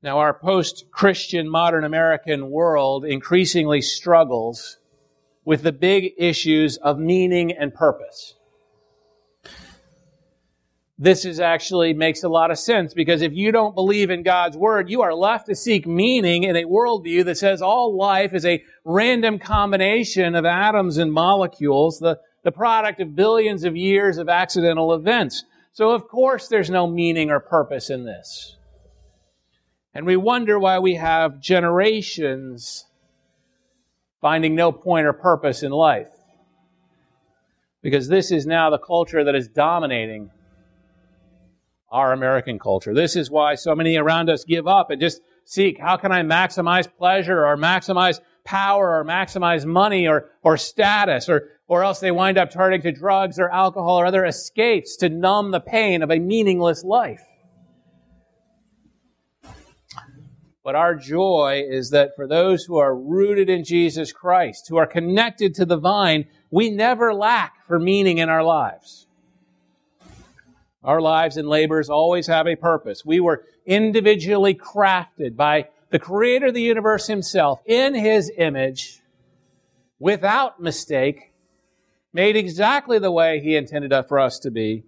Now, 0.02 0.18
our 0.18 0.32
post 0.32 0.86
Christian 0.90 1.48
modern 1.48 1.84
American 1.84 2.50
world 2.50 3.04
increasingly 3.04 3.82
struggles 3.82 4.78
with 5.44 5.62
the 5.62 5.72
big 5.72 6.12
issues 6.16 6.76
of 6.76 6.98
meaning 6.98 7.52
and 7.52 7.74
purpose 7.74 8.34
this 10.98 11.24
is 11.24 11.38
actually 11.38 11.94
makes 11.94 12.24
a 12.24 12.28
lot 12.28 12.50
of 12.50 12.58
sense 12.58 12.92
because 12.92 13.22
if 13.22 13.32
you 13.32 13.52
don't 13.52 13.74
believe 13.74 14.10
in 14.10 14.24
God's 14.24 14.56
word, 14.56 14.90
you 14.90 15.02
are 15.02 15.14
left 15.14 15.46
to 15.46 15.54
seek 15.54 15.86
meaning 15.86 16.42
in 16.42 16.56
a 16.56 16.64
worldview 16.64 17.24
that 17.26 17.38
says 17.38 17.62
all 17.62 17.96
life 17.96 18.34
is 18.34 18.44
a 18.44 18.62
random 18.84 19.38
combination 19.38 20.34
of 20.34 20.44
atoms 20.44 20.98
and 20.98 21.12
molecules, 21.12 22.00
the, 22.00 22.18
the 22.42 22.50
product 22.50 23.00
of 23.00 23.14
billions 23.14 23.62
of 23.62 23.76
years 23.76 24.18
of 24.18 24.28
accidental 24.28 24.92
events. 24.92 25.44
So 25.72 25.92
of 25.92 26.08
course 26.08 26.48
there's 26.48 26.70
no 26.70 26.88
meaning 26.88 27.30
or 27.30 27.38
purpose 27.38 27.90
in 27.90 28.04
this. 28.04 28.56
And 29.94 30.06
we 30.06 30.16
wonder 30.16 30.58
why 30.58 30.78
we 30.78 30.94
have 30.94 31.40
generations 31.40 32.84
finding 34.20 34.54
no 34.54 34.72
point 34.72 35.06
or 35.06 35.12
purpose 35.12 35.62
in 35.62 35.72
life. 35.72 36.08
Because 37.82 38.08
this 38.08 38.30
is 38.30 38.46
now 38.46 38.70
the 38.70 38.78
culture 38.78 39.24
that 39.24 39.34
is 39.34 39.48
dominating 39.48 40.30
our 41.90 42.12
American 42.12 42.58
culture. 42.58 42.92
This 42.92 43.16
is 43.16 43.30
why 43.30 43.54
so 43.54 43.74
many 43.74 43.96
around 43.96 44.28
us 44.28 44.44
give 44.44 44.66
up 44.66 44.90
and 44.90 45.00
just 45.00 45.22
seek 45.44 45.78
how 45.78 45.96
can 45.96 46.12
I 46.12 46.22
maximize 46.22 46.86
pleasure 46.98 47.46
or 47.46 47.56
maximize 47.56 48.20
power 48.44 48.98
or 48.98 49.04
maximize 49.04 49.64
money 49.64 50.06
or, 50.06 50.30
or 50.42 50.56
status 50.56 51.28
or, 51.28 51.48
or 51.66 51.84
else 51.84 52.00
they 52.00 52.10
wind 52.10 52.36
up 52.36 52.50
turning 52.50 52.82
to 52.82 52.92
drugs 52.92 53.38
or 53.38 53.50
alcohol 53.50 54.00
or 54.00 54.06
other 54.06 54.26
escapes 54.26 54.96
to 54.96 55.08
numb 55.08 55.50
the 55.50 55.60
pain 55.60 56.02
of 56.02 56.10
a 56.10 56.18
meaningless 56.18 56.84
life. 56.84 57.22
But 60.68 60.76
our 60.76 60.94
joy 60.94 61.64
is 61.66 61.88
that 61.92 62.14
for 62.14 62.26
those 62.26 62.64
who 62.64 62.76
are 62.76 62.94
rooted 62.94 63.48
in 63.48 63.64
Jesus 63.64 64.12
Christ, 64.12 64.66
who 64.68 64.76
are 64.76 64.86
connected 64.86 65.54
to 65.54 65.64
the 65.64 65.78
vine, 65.78 66.26
we 66.50 66.68
never 66.68 67.14
lack 67.14 67.66
for 67.66 67.78
meaning 67.78 68.18
in 68.18 68.28
our 68.28 68.42
lives. 68.42 69.06
Our 70.84 71.00
lives 71.00 71.38
and 71.38 71.48
labors 71.48 71.88
always 71.88 72.26
have 72.26 72.46
a 72.46 72.54
purpose. 72.54 73.02
We 73.02 73.18
were 73.18 73.46
individually 73.64 74.54
crafted 74.54 75.36
by 75.36 75.68
the 75.88 75.98
creator 75.98 76.48
of 76.48 76.54
the 76.54 76.60
universe 76.60 77.06
himself 77.06 77.62
in 77.64 77.94
his 77.94 78.30
image 78.36 79.00
without 79.98 80.60
mistake, 80.60 81.32
made 82.12 82.36
exactly 82.36 82.98
the 82.98 83.10
way 83.10 83.40
he 83.40 83.56
intended 83.56 83.94
for 84.06 84.18
us 84.18 84.38
to 84.40 84.50
be, 84.50 84.84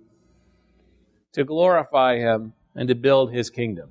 to 1.33 1.43
glorify 1.43 2.19
him 2.19 2.53
and 2.77 2.87
to 2.89 2.95
build 2.95 3.33
his 3.33 3.49
kingdom. 3.49 3.89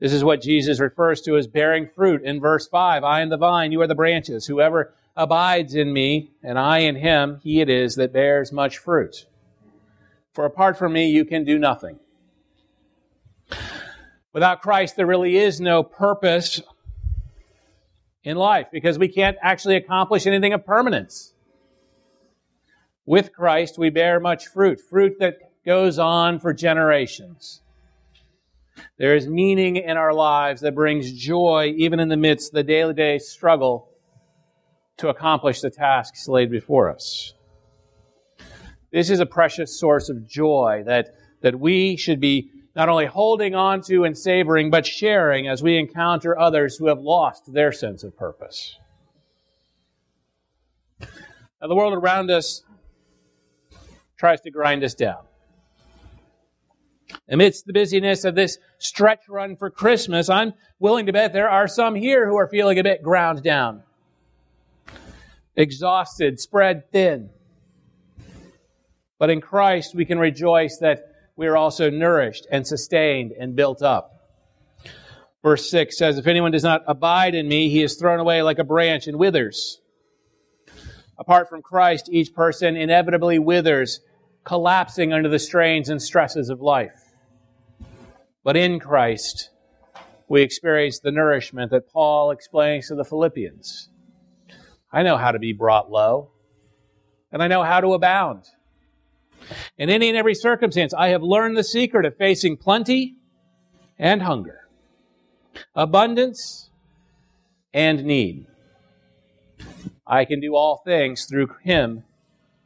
This 0.00 0.12
is 0.14 0.24
what 0.24 0.40
Jesus 0.40 0.80
refers 0.80 1.20
to 1.22 1.36
as 1.36 1.46
bearing 1.46 1.86
fruit 1.86 2.22
in 2.22 2.40
verse 2.40 2.66
5. 2.66 3.04
I 3.04 3.20
am 3.20 3.28
the 3.28 3.36
vine, 3.36 3.70
you 3.70 3.82
are 3.82 3.86
the 3.86 3.94
branches. 3.94 4.46
Whoever 4.46 4.94
abides 5.14 5.74
in 5.74 5.92
me, 5.92 6.32
and 6.42 6.58
I 6.58 6.78
in 6.78 6.96
him, 6.96 7.38
he 7.42 7.60
it 7.60 7.68
is 7.68 7.96
that 7.96 8.12
bears 8.12 8.50
much 8.50 8.78
fruit. 8.78 9.26
For 10.32 10.46
apart 10.46 10.78
from 10.78 10.94
me, 10.94 11.10
you 11.10 11.26
can 11.26 11.44
do 11.44 11.58
nothing. 11.58 11.98
Without 14.32 14.62
Christ, 14.62 14.96
there 14.96 15.06
really 15.06 15.36
is 15.36 15.60
no 15.60 15.82
purpose 15.82 16.62
in 18.22 18.36
life 18.36 18.68
because 18.72 18.98
we 18.98 19.08
can't 19.08 19.36
actually 19.42 19.76
accomplish 19.76 20.26
anything 20.26 20.52
of 20.52 20.64
permanence. 20.64 21.34
With 23.04 23.32
Christ, 23.32 23.76
we 23.76 23.90
bear 23.90 24.20
much 24.20 24.46
fruit, 24.46 24.80
fruit 24.80 25.18
that 25.18 25.38
goes 25.66 25.98
on 25.98 26.38
for 26.38 26.54
generations. 26.54 27.59
There 28.98 29.16
is 29.16 29.28
meaning 29.28 29.76
in 29.76 29.96
our 29.96 30.12
lives 30.12 30.60
that 30.60 30.74
brings 30.74 31.12
joy 31.12 31.74
even 31.76 32.00
in 32.00 32.08
the 32.08 32.16
midst 32.16 32.50
of 32.50 32.54
the 32.54 32.62
daily 32.62 32.94
day 32.94 33.18
struggle 33.18 33.88
to 34.98 35.08
accomplish 35.08 35.60
the 35.60 35.70
tasks 35.70 36.28
laid 36.28 36.50
before 36.50 36.90
us. 36.90 37.34
This 38.92 39.08
is 39.08 39.20
a 39.20 39.26
precious 39.26 39.78
source 39.78 40.08
of 40.08 40.28
joy 40.28 40.82
that, 40.86 41.14
that 41.42 41.58
we 41.58 41.96
should 41.96 42.20
be 42.20 42.50
not 42.76 42.88
only 42.88 43.06
holding 43.06 43.54
on 43.54 43.80
to 43.82 44.04
and 44.04 44.16
savoring, 44.16 44.70
but 44.70 44.86
sharing 44.86 45.48
as 45.48 45.62
we 45.62 45.78
encounter 45.78 46.38
others 46.38 46.76
who 46.76 46.86
have 46.86 47.00
lost 47.00 47.52
their 47.52 47.72
sense 47.72 48.04
of 48.04 48.16
purpose. 48.16 48.76
Now, 51.00 51.68
the 51.68 51.74
world 51.74 51.94
around 51.94 52.30
us 52.30 52.62
tries 54.16 54.40
to 54.42 54.50
grind 54.50 54.84
us 54.84 54.94
down. 54.94 55.24
Amidst 57.28 57.66
the 57.66 57.72
busyness 57.72 58.24
of 58.24 58.34
this 58.34 58.58
stretch 58.78 59.28
run 59.28 59.56
for 59.56 59.70
Christmas, 59.70 60.28
I'm 60.28 60.54
willing 60.78 61.06
to 61.06 61.12
bet 61.12 61.32
there 61.32 61.50
are 61.50 61.68
some 61.68 61.94
here 61.94 62.28
who 62.28 62.36
are 62.36 62.48
feeling 62.48 62.78
a 62.78 62.82
bit 62.82 63.02
ground 63.02 63.42
down, 63.42 63.82
exhausted, 65.56 66.40
spread 66.40 66.90
thin. 66.92 67.30
But 69.18 69.30
in 69.30 69.40
Christ, 69.40 69.94
we 69.94 70.04
can 70.04 70.18
rejoice 70.18 70.78
that 70.78 71.06
we 71.36 71.46
are 71.46 71.56
also 71.56 71.90
nourished 71.90 72.46
and 72.50 72.66
sustained 72.66 73.32
and 73.32 73.54
built 73.54 73.82
up. 73.82 74.20
Verse 75.42 75.70
6 75.70 75.96
says, 75.96 76.18
If 76.18 76.26
anyone 76.26 76.52
does 76.52 76.64
not 76.64 76.82
abide 76.86 77.34
in 77.34 77.48
me, 77.48 77.70
he 77.70 77.82
is 77.82 77.96
thrown 77.96 78.20
away 78.20 78.42
like 78.42 78.58
a 78.58 78.64
branch 78.64 79.06
and 79.06 79.18
withers. 79.18 79.80
Apart 81.18 81.48
from 81.48 81.62
Christ, 81.62 82.08
each 82.10 82.34
person 82.34 82.76
inevitably 82.76 83.38
withers, 83.38 84.00
collapsing 84.50 85.12
under 85.12 85.28
the 85.28 85.38
strains 85.38 85.88
and 85.88 86.02
stresses 86.02 86.50
of 86.50 86.60
life. 86.60 87.14
But 88.42 88.56
in 88.56 88.80
Christ, 88.80 89.50
we 90.28 90.42
experience 90.42 90.98
the 90.98 91.12
nourishment 91.12 91.70
that 91.70 91.88
Paul 91.88 92.32
explains 92.32 92.88
to 92.88 92.96
the 92.96 93.04
Philippians. 93.04 93.90
I 94.92 95.04
know 95.04 95.16
how 95.16 95.30
to 95.30 95.38
be 95.38 95.52
brought 95.52 95.92
low, 95.92 96.32
and 97.30 97.40
I 97.44 97.46
know 97.46 97.62
how 97.62 97.80
to 97.80 97.94
abound. 97.94 98.46
In 99.78 99.88
any 99.88 100.08
and 100.08 100.18
every 100.18 100.34
circumstance, 100.34 100.92
I 100.92 101.10
have 101.10 101.22
learned 101.22 101.56
the 101.56 101.62
secret 101.62 102.04
of 102.04 102.16
facing 102.16 102.56
plenty 102.56 103.18
and 104.00 104.20
hunger, 104.20 104.66
abundance 105.76 106.70
and 107.72 108.02
need. 108.02 108.48
I 110.04 110.24
can 110.24 110.40
do 110.40 110.56
all 110.56 110.82
things 110.84 111.26
through 111.26 111.54
Him 111.62 112.02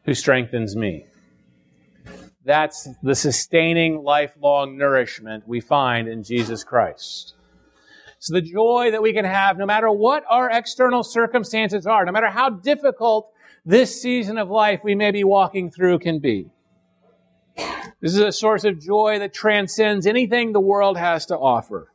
who 0.07 0.15
strengthens 0.15 0.75
me. 0.75 1.09
That's 2.45 2.89
the 3.03 3.15
sustaining, 3.15 4.03
lifelong 4.03 4.77
nourishment 4.77 5.49
we 5.49 5.61
find 5.61 6.09
in 6.09 6.23
Jesus 6.23 6.63
Christ. 6.63 7.35
So 8.19 8.35
the 8.35 8.43
joy 8.43 8.91
that 8.91 9.03
we 9.03 9.13
can 9.13 9.25
have 9.25 9.57
no 9.59 9.67
matter 9.67 9.91
what 9.91 10.25
our 10.29 10.51
external 10.51 11.03
circumstances 11.03 11.87
are, 11.87 12.05
no 12.05 12.13
matter 12.13 12.31
how 12.31 12.51
difficult 12.51 13.31
this 13.65 14.01
season 14.01 14.37
of 14.37 14.51
life 14.51 14.81
we 14.85 14.95
may 14.95 15.11
be 15.11 15.25
walking 15.25 15.71
through 15.71 15.99
can 16.01 16.19
be. 16.19 16.51
This 18.01 18.13
is 18.13 18.19
a 18.19 18.33
source 18.33 18.65
of 18.65 18.81
joy 18.81 19.19
that 19.21 19.33
transcends 19.33 20.07
anything 20.07 20.53
the 20.53 20.61
world 20.61 20.99
has 20.99 21.27
to 21.27 21.39
offer. 21.39 21.91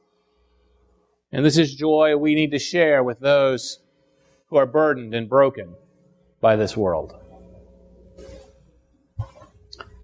And 1.32 1.46
this 1.46 1.58
is 1.58 1.76
joy 1.76 2.18
we 2.18 2.34
need 2.34 2.52
to 2.52 2.60
share 2.60 3.04
with 3.04 3.20
those 3.20 3.80
who 4.48 4.58
are 4.58 4.66
burdened 4.66 5.14
and 5.14 5.30
broken 5.30 5.76
by 6.42 6.56
this 6.56 6.76
world. 6.76 7.14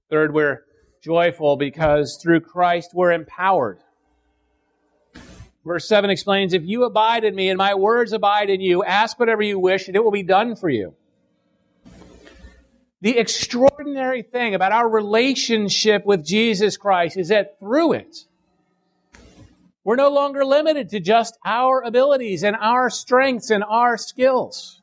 Third, 0.10 0.34
we're 0.34 0.64
joyful 1.02 1.58
because 1.58 2.20
through 2.22 2.42
Christ 2.42 2.92
we're 2.94 3.12
empowered. 3.12 3.80
Verse 5.66 5.88
7 5.88 6.12
explains, 6.12 6.54
If 6.54 6.64
you 6.64 6.84
abide 6.84 7.24
in 7.24 7.34
me 7.34 7.50
and 7.50 7.58
my 7.58 7.74
words 7.74 8.14
abide 8.14 8.50
in 8.50 8.62
you, 8.62 8.84
ask 8.84 9.20
whatever 9.20 9.42
you 9.42 9.58
wish 9.58 9.88
and 9.88 9.96
it 9.96 10.04
will 10.04 10.12
be 10.12 10.24
done 10.24 10.56
for 10.56 10.70
you. 10.70 10.94
The 13.02 13.18
extraordinary 13.18 14.22
thing 14.22 14.56
about 14.56 14.72
our 14.72 14.88
relationship 14.88 16.06
with 16.06 16.26
Jesus 16.26 16.78
Christ 16.78 17.18
is 17.18 17.30
that 17.30 17.60
through 17.60 17.94
it, 17.94 18.16
we're 19.84 19.96
no 19.96 20.10
longer 20.10 20.44
limited 20.44 20.90
to 20.90 21.00
just 21.00 21.38
our 21.46 21.82
abilities 21.84 22.44
and 22.44 22.56
our 22.56 22.90
strengths 22.90 23.50
and 23.50 23.64
our 23.64 23.98
skills. 23.98 24.82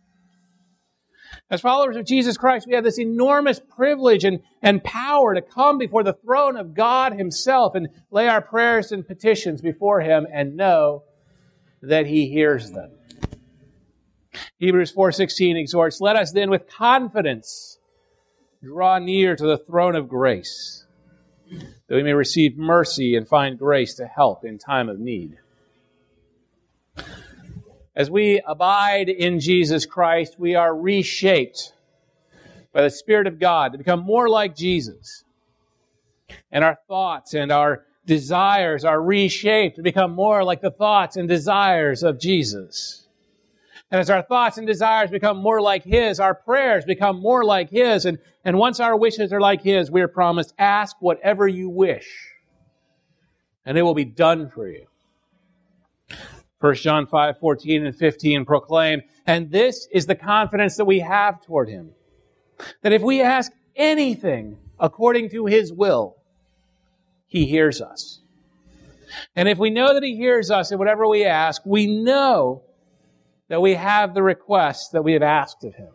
As 1.52 1.60
followers 1.60 1.96
of 1.96 2.06
Jesus 2.06 2.38
Christ, 2.38 2.66
we 2.66 2.72
have 2.72 2.82
this 2.82 2.98
enormous 2.98 3.60
privilege 3.60 4.24
and, 4.24 4.40
and 4.62 4.82
power 4.82 5.34
to 5.34 5.42
come 5.42 5.76
before 5.76 6.02
the 6.02 6.14
throne 6.14 6.56
of 6.56 6.72
God 6.72 7.12
Himself 7.12 7.74
and 7.74 7.88
lay 8.10 8.26
our 8.26 8.40
prayers 8.40 8.90
and 8.90 9.06
petitions 9.06 9.60
before 9.60 10.00
Him 10.00 10.26
and 10.32 10.56
know 10.56 11.02
that 11.82 12.06
He 12.06 12.30
hears 12.30 12.70
them. 12.70 12.92
Hebrews 14.56 14.94
4:16 14.94 15.58
exhorts, 15.58 16.00
"Let 16.00 16.16
us 16.16 16.32
then 16.32 16.48
with 16.48 16.66
confidence 16.66 17.78
draw 18.62 18.98
near 18.98 19.36
to 19.36 19.44
the 19.46 19.58
throne 19.58 19.94
of 19.94 20.08
grace." 20.08 20.86
that 21.86 21.96
we 21.96 22.02
may 22.02 22.14
receive 22.14 22.56
mercy 22.56 23.14
and 23.14 23.28
find 23.28 23.58
grace 23.58 23.94
to 23.96 24.06
help 24.06 24.42
in 24.42 24.56
time 24.56 24.88
of 24.88 24.98
need. 24.98 25.36
As 27.94 28.10
we 28.10 28.40
abide 28.46 29.08
in 29.10 29.38
Jesus 29.38 29.84
Christ, 29.84 30.36
we 30.38 30.54
are 30.54 30.74
reshaped 30.74 31.74
by 32.72 32.82
the 32.82 32.90
Spirit 32.90 33.26
of 33.26 33.38
God 33.38 33.72
to 33.72 33.78
become 33.78 34.00
more 34.00 34.28
like 34.28 34.56
Jesus. 34.56 35.24
And 36.50 36.64
our 36.64 36.78
thoughts 36.88 37.34
and 37.34 37.52
our 37.52 37.84
desires 38.06 38.84
are 38.84 39.00
reshaped 39.00 39.76
to 39.76 39.82
become 39.82 40.12
more 40.12 40.42
like 40.42 40.62
the 40.62 40.70
thoughts 40.70 41.16
and 41.16 41.28
desires 41.28 42.02
of 42.02 42.18
Jesus. 42.18 43.06
And 43.90 44.00
as 44.00 44.08
our 44.08 44.22
thoughts 44.22 44.56
and 44.56 44.66
desires 44.66 45.10
become 45.10 45.36
more 45.36 45.60
like 45.60 45.84
His, 45.84 46.18
our 46.18 46.34
prayers 46.34 46.86
become 46.86 47.20
more 47.20 47.44
like 47.44 47.68
His. 47.68 48.06
And, 48.06 48.18
and 48.42 48.56
once 48.56 48.80
our 48.80 48.96
wishes 48.96 49.34
are 49.34 49.40
like 49.40 49.62
His, 49.62 49.90
we 49.90 50.00
are 50.00 50.08
promised, 50.08 50.54
ask 50.58 50.96
whatever 51.00 51.46
you 51.46 51.68
wish, 51.68 52.08
and 53.66 53.76
it 53.76 53.82
will 53.82 53.92
be 53.92 54.06
done 54.06 54.48
for 54.48 54.66
you. 54.66 54.86
1 56.62 56.74
John 56.76 57.06
5, 57.06 57.38
14 57.38 57.86
and 57.86 57.96
15 57.96 58.44
proclaim, 58.44 59.02
and 59.26 59.50
this 59.50 59.88
is 59.90 60.06
the 60.06 60.14
confidence 60.14 60.76
that 60.76 60.84
we 60.84 61.00
have 61.00 61.44
toward 61.44 61.68
Him. 61.68 61.90
That 62.82 62.92
if 62.92 63.02
we 63.02 63.20
ask 63.20 63.50
anything 63.74 64.58
according 64.78 65.30
to 65.30 65.46
His 65.46 65.72
will, 65.72 66.18
He 67.26 67.46
hears 67.46 67.80
us. 67.80 68.20
And 69.34 69.48
if 69.48 69.58
we 69.58 69.70
know 69.70 69.92
that 69.92 70.04
He 70.04 70.14
hears 70.14 70.52
us 70.52 70.70
in 70.70 70.78
whatever 70.78 71.08
we 71.08 71.24
ask, 71.24 71.62
we 71.66 71.88
know 71.88 72.62
that 73.48 73.60
we 73.60 73.74
have 73.74 74.14
the 74.14 74.22
request 74.22 74.92
that 74.92 75.02
we 75.02 75.14
have 75.14 75.22
asked 75.22 75.64
of 75.64 75.74
him. 75.74 75.90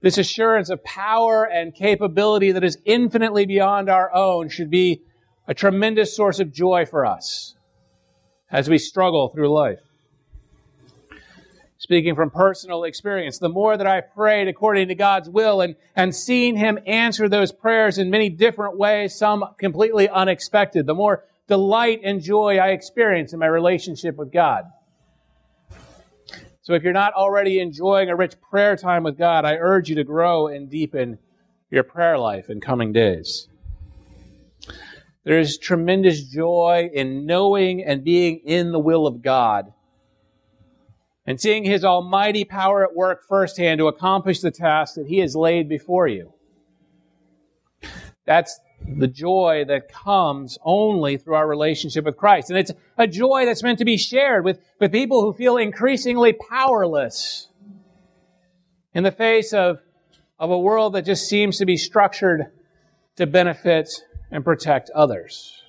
This 0.00 0.16
assurance 0.16 0.70
of 0.70 0.82
power 0.84 1.44
and 1.44 1.74
capability 1.74 2.52
that 2.52 2.62
is 2.62 2.78
infinitely 2.84 3.46
beyond 3.46 3.90
our 3.90 4.14
own 4.14 4.48
should 4.48 4.70
be 4.70 5.02
a 5.48 5.54
tremendous 5.54 6.14
source 6.16 6.38
of 6.38 6.52
joy 6.52 6.86
for 6.86 7.04
us 7.04 7.56
as 8.52 8.68
we 8.68 8.78
struggle 8.78 9.30
through 9.30 9.50
life. 9.50 9.80
Speaking 11.78 12.14
from 12.14 12.30
personal 12.30 12.84
experience, 12.84 13.38
the 13.38 13.48
more 13.48 13.76
that 13.76 13.88
I 13.88 14.02
prayed 14.02 14.46
according 14.46 14.86
to 14.88 14.94
God's 14.94 15.28
will 15.28 15.60
and, 15.62 15.74
and 15.96 16.14
seen 16.14 16.54
Him 16.54 16.78
answer 16.86 17.28
those 17.28 17.50
prayers 17.50 17.98
in 17.98 18.08
many 18.08 18.28
different 18.28 18.78
ways, 18.78 19.16
some 19.16 19.44
completely 19.58 20.08
unexpected, 20.08 20.86
the 20.86 20.94
more 20.94 21.24
delight 21.48 22.02
and 22.04 22.20
joy 22.20 22.58
I 22.58 22.68
experience 22.68 23.32
in 23.32 23.40
my 23.40 23.46
relationship 23.46 24.16
with 24.16 24.30
God. 24.30 24.66
So 26.60 26.74
if 26.74 26.84
you're 26.84 26.92
not 26.92 27.14
already 27.14 27.58
enjoying 27.58 28.10
a 28.10 28.14
rich 28.14 28.34
prayer 28.40 28.76
time 28.76 29.02
with 29.02 29.18
God, 29.18 29.44
I 29.44 29.56
urge 29.56 29.88
you 29.88 29.96
to 29.96 30.04
grow 30.04 30.46
and 30.46 30.70
deepen 30.70 31.18
your 31.68 31.82
prayer 31.82 32.16
life 32.16 32.48
in 32.48 32.60
coming 32.60 32.92
days. 32.92 33.48
There 35.24 35.38
is 35.38 35.58
tremendous 35.58 36.24
joy 36.24 36.90
in 36.92 37.26
knowing 37.26 37.84
and 37.84 38.02
being 38.02 38.40
in 38.44 38.72
the 38.72 38.78
will 38.78 39.06
of 39.06 39.22
God 39.22 39.72
and 41.26 41.40
seeing 41.40 41.64
His 41.64 41.84
almighty 41.84 42.44
power 42.44 42.84
at 42.84 42.96
work 42.96 43.22
firsthand 43.28 43.78
to 43.78 43.86
accomplish 43.86 44.40
the 44.40 44.50
task 44.50 44.96
that 44.96 45.06
He 45.06 45.18
has 45.18 45.36
laid 45.36 45.68
before 45.68 46.08
you. 46.08 46.34
That's 48.24 48.58
the 48.86 49.06
joy 49.06 49.64
that 49.68 49.92
comes 49.92 50.58
only 50.64 51.16
through 51.16 51.34
our 51.34 51.46
relationship 51.46 52.04
with 52.04 52.16
Christ. 52.16 52.50
And 52.50 52.58
it's 52.58 52.72
a 52.98 53.06
joy 53.06 53.46
that's 53.46 53.62
meant 53.62 53.78
to 53.78 53.84
be 53.84 53.96
shared 53.96 54.44
with, 54.44 54.60
with 54.80 54.90
people 54.90 55.22
who 55.22 55.32
feel 55.32 55.56
increasingly 55.56 56.32
powerless 56.32 57.48
in 58.92 59.04
the 59.04 59.12
face 59.12 59.52
of, 59.52 59.80
of 60.38 60.50
a 60.50 60.58
world 60.58 60.94
that 60.94 61.02
just 61.02 61.28
seems 61.28 61.58
to 61.58 61.66
be 61.66 61.76
structured 61.76 62.46
to 63.16 63.26
benefit 63.26 63.88
and 64.32 64.44
protect 64.44 64.90
others. 64.90 65.62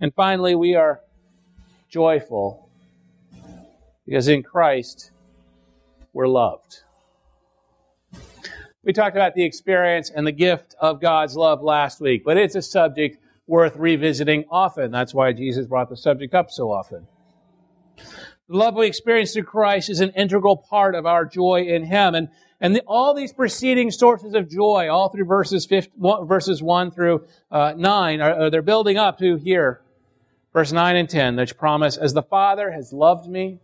And 0.00 0.14
finally, 0.14 0.54
we 0.54 0.76
are 0.76 1.00
joyful 1.88 2.68
because 4.06 4.28
in 4.28 4.42
Christ 4.42 5.10
we're 6.12 6.28
loved. 6.28 6.82
We 8.82 8.92
talked 8.92 9.16
about 9.16 9.34
the 9.34 9.44
experience 9.44 10.10
and 10.10 10.26
the 10.26 10.32
gift 10.32 10.74
of 10.80 11.00
God's 11.00 11.36
love 11.36 11.62
last 11.62 12.00
week, 12.00 12.22
but 12.24 12.36
it's 12.36 12.54
a 12.54 12.62
subject 12.62 13.18
worth 13.46 13.76
revisiting 13.76 14.44
often. 14.50 14.90
That's 14.90 15.12
why 15.12 15.32
Jesus 15.32 15.66
brought 15.66 15.90
the 15.90 15.96
subject 15.96 16.34
up 16.34 16.50
so 16.50 16.70
often. 16.70 17.06
The 17.96 18.56
love 18.56 18.74
we 18.74 18.86
experience 18.86 19.32
through 19.32 19.44
Christ 19.44 19.90
is 19.90 20.00
an 20.00 20.10
integral 20.10 20.56
part 20.56 20.94
of 20.94 21.06
our 21.06 21.24
joy 21.24 21.66
in 21.68 21.84
Him. 21.84 22.14
And, 22.14 22.28
and 22.60 22.76
the, 22.76 22.82
all 22.86 23.14
these 23.14 23.32
preceding 23.32 23.90
sources 23.90 24.34
of 24.34 24.48
joy, 24.48 24.88
all 24.90 25.08
through 25.08 25.24
verses, 25.24 25.66
1, 25.96 26.26
verses 26.26 26.62
1 26.62 26.90
through 26.90 27.26
uh, 27.50 27.72
9, 27.76 28.20
are, 28.20 28.34
are, 28.34 28.50
they're 28.50 28.62
building 28.62 28.98
up 28.98 29.18
to 29.18 29.36
here. 29.36 29.80
Verse 30.52 30.72
9 30.72 30.96
and 30.96 31.08
10, 31.08 31.36
which 31.36 31.56
promise, 31.56 31.96
As 31.96 32.12
the 32.12 32.22
Father 32.22 32.70
has 32.70 32.92
loved 32.92 33.28
me, 33.28 33.60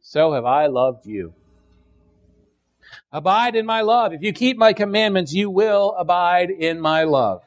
so 0.00 0.32
have 0.32 0.44
I 0.44 0.66
loved 0.66 1.06
you. 1.06 1.34
Abide 3.12 3.56
in 3.56 3.66
my 3.66 3.82
love. 3.82 4.12
If 4.12 4.22
you 4.22 4.32
keep 4.32 4.56
my 4.56 4.72
commandments, 4.72 5.34
you 5.34 5.50
will 5.50 5.94
abide 5.98 6.50
in 6.50 6.80
my 6.80 7.02
love. 7.02 7.42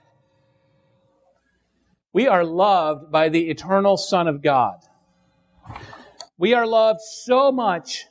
We 2.11 2.27
are 2.27 2.43
loved 2.43 3.11
by 3.11 3.29
the 3.29 3.49
eternal 3.49 3.95
Son 3.95 4.27
of 4.27 4.41
God. 4.41 4.79
We 6.37 6.53
are 6.53 6.67
loved 6.67 6.99
so 7.01 7.51
much 7.51 8.05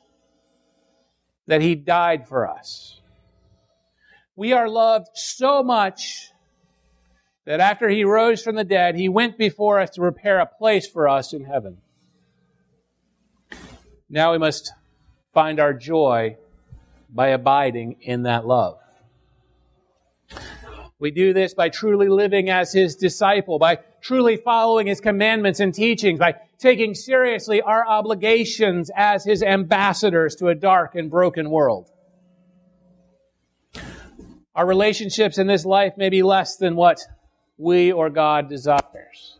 that 1.49 1.61
he 1.61 1.73
died 1.73 2.27
for 2.27 2.47
us. 2.47 3.01
We 4.35 4.53
are 4.53 4.69
loved 4.69 5.07
so 5.15 5.63
much 5.63 6.29
that 7.45 7.59
after 7.59 7.89
he 7.89 8.03
rose 8.03 8.43
from 8.43 8.55
the 8.55 8.63
dead, 8.63 8.95
he 8.95 9.09
went 9.09 9.35
before 9.35 9.79
us 9.79 9.89
to 9.91 10.01
prepare 10.01 10.39
a 10.39 10.45
place 10.45 10.87
for 10.87 11.09
us 11.09 11.33
in 11.33 11.45
heaven. 11.45 11.77
Now 14.07 14.33
we 14.33 14.37
must 14.37 14.71
find 15.33 15.59
our 15.59 15.73
joy 15.73 16.37
by 17.09 17.29
abiding 17.29 17.95
in 18.01 18.23
that 18.23 18.45
love. 18.45 18.77
We 20.99 21.09
do 21.09 21.33
this 21.33 21.55
by 21.55 21.69
truly 21.69 22.09
living 22.09 22.51
as 22.51 22.73
his 22.73 22.95
disciple, 22.95 23.57
by 23.57 23.79
truly 24.01 24.37
following 24.37 24.85
his 24.85 25.01
commandments 25.01 25.59
and 25.59 25.73
teachings, 25.73 26.19
by 26.19 26.35
taking 26.59 26.93
seriously 26.93 27.61
our 27.61 27.87
obligations 27.87 28.91
as 28.95 29.23
his 29.23 29.41
ambassadors 29.41 30.35
to 30.35 30.47
a 30.47 30.55
dark 30.55 30.95
and 30.95 31.09
broken 31.09 31.49
world. 31.49 31.89
Our 34.53 34.67
relationships 34.67 35.37
in 35.37 35.47
this 35.47 35.65
life 35.65 35.93
may 35.95 36.09
be 36.09 36.21
less 36.21 36.57
than 36.57 36.75
what 36.75 36.99
we 37.57 37.93
or 37.93 38.09
God 38.09 38.49
desires. 38.49 39.37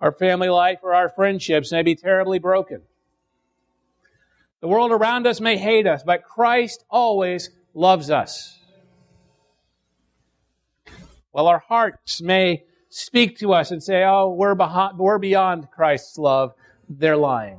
Our 0.00 0.12
family 0.12 0.50
life 0.50 0.80
or 0.82 0.94
our 0.94 1.08
friendships 1.08 1.72
may 1.72 1.82
be 1.82 1.94
terribly 1.94 2.38
broken. 2.38 2.82
The 4.60 4.68
world 4.68 4.92
around 4.92 5.26
us 5.26 5.40
may 5.40 5.56
hate 5.56 5.86
us, 5.86 6.02
but 6.04 6.24
Christ 6.24 6.84
always 6.90 7.50
loves 7.72 8.10
us. 8.10 8.58
While 11.30 11.48
our 11.48 11.60
hearts 11.60 12.20
may 12.20 12.64
speak 12.94 13.36
to 13.38 13.52
us 13.52 13.72
and 13.72 13.82
say, 13.82 14.04
oh, 14.04 14.30
we're, 14.30 14.54
we're 14.96 15.18
beyond 15.18 15.68
Christ's 15.72 16.16
love, 16.16 16.54
they're 16.88 17.16
lying. 17.16 17.58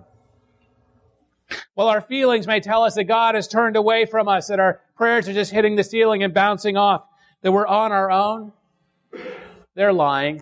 Well, 1.75 1.89
our 1.89 1.99
feelings 1.99 2.47
may 2.47 2.61
tell 2.61 2.83
us 2.83 2.95
that 2.95 3.03
God 3.03 3.35
has 3.35 3.45
turned 3.45 3.75
away 3.75 4.05
from 4.05 4.29
us, 4.29 4.47
that 4.47 4.61
our 4.61 4.79
prayers 4.95 5.27
are 5.27 5.33
just 5.33 5.51
hitting 5.51 5.75
the 5.75 5.83
ceiling 5.83 6.23
and 6.23 6.33
bouncing 6.33 6.77
off, 6.77 7.05
that 7.41 7.51
we're 7.51 7.67
on 7.67 7.91
our 7.91 8.09
own, 8.09 8.53
they're 9.75 9.91
lying. 9.91 10.41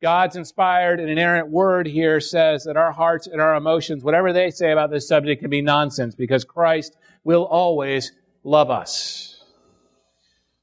God's 0.00 0.36
inspired 0.36 1.00
and 1.00 1.10
inerrant 1.10 1.48
word 1.48 1.86
here 1.86 2.18
says 2.18 2.64
that 2.64 2.78
our 2.78 2.92
hearts 2.92 3.26
and 3.26 3.42
our 3.42 3.56
emotions, 3.56 4.02
whatever 4.02 4.32
they 4.32 4.50
say 4.50 4.72
about 4.72 4.90
this 4.90 5.06
subject, 5.06 5.42
can 5.42 5.50
be 5.50 5.60
nonsense 5.60 6.14
because 6.14 6.46
Christ 6.46 6.96
will 7.24 7.44
always 7.44 8.12
love 8.42 8.70
us. 8.70 9.29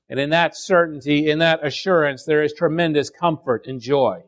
And 0.09 0.19
in 0.19 0.29
that 0.29 0.55
certainty, 0.55 1.29
in 1.29 1.39
that 1.39 1.65
assurance, 1.65 2.23
there 2.23 2.41
is 2.41 2.53
tremendous 2.53 3.09
comfort 3.09 3.67
and 3.67 3.81
joy. 3.81 4.23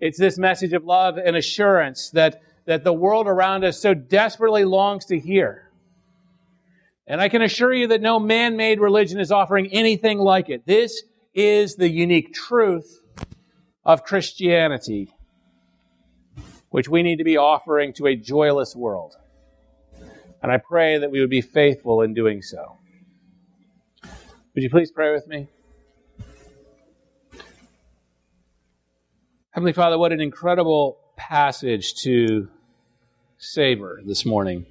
It's 0.00 0.18
this 0.18 0.38
message 0.38 0.72
of 0.72 0.84
love 0.84 1.16
and 1.18 1.36
assurance 1.36 2.10
that, 2.10 2.42
that 2.66 2.84
the 2.84 2.92
world 2.92 3.26
around 3.26 3.64
us 3.64 3.78
so 3.80 3.94
desperately 3.94 4.64
longs 4.64 5.04
to 5.06 5.18
hear. 5.18 5.70
And 7.06 7.20
I 7.20 7.28
can 7.28 7.42
assure 7.42 7.72
you 7.72 7.88
that 7.88 8.00
no 8.00 8.18
man 8.18 8.56
made 8.56 8.80
religion 8.80 9.20
is 9.20 9.30
offering 9.30 9.66
anything 9.68 10.18
like 10.18 10.48
it. 10.48 10.66
This 10.66 11.02
is 11.34 11.76
the 11.76 11.88
unique 11.88 12.32
truth 12.32 13.02
of 13.84 14.04
Christianity, 14.04 15.12
which 16.70 16.88
we 16.88 17.02
need 17.02 17.16
to 17.16 17.24
be 17.24 17.36
offering 17.36 17.92
to 17.94 18.06
a 18.06 18.16
joyless 18.16 18.74
world. 18.74 19.16
And 20.42 20.50
I 20.50 20.56
pray 20.56 20.98
that 20.98 21.10
we 21.10 21.20
would 21.20 21.30
be 21.30 21.42
faithful 21.42 22.02
in 22.02 22.14
doing 22.14 22.42
so. 22.42 22.79
Would 24.54 24.64
you 24.64 24.70
please 24.70 24.90
pray 24.90 25.12
with 25.12 25.28
me? 25.28 25.46
Heavenly 29.52 29.72
Father, 29.72 29.96
what 29.96 30.12
an 30.12 30.20
incredible 30.20 30.98
passage 31.16 31.94
to 32.02 32.48
savor 33.38 34.00
this 34.04 34.26
morning. 34.26 34.66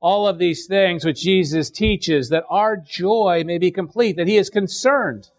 All 0.00 0.28
of 0.28 0.36
these 0.36 0.66
things 0.66 1.02
which 1.02 1.22
Jesus 1.22 1.70
teaches 1.70 2.28
that 2.28 2.44
our 2.50 2.76
joy 2.76 3.42
may 3.46 3.56
be 3.56 3.70
complete, 3.70 4.16
that 4.16 4.28
He 4.28 4.36
is 4.36 4.50
concerned 4.50 5.30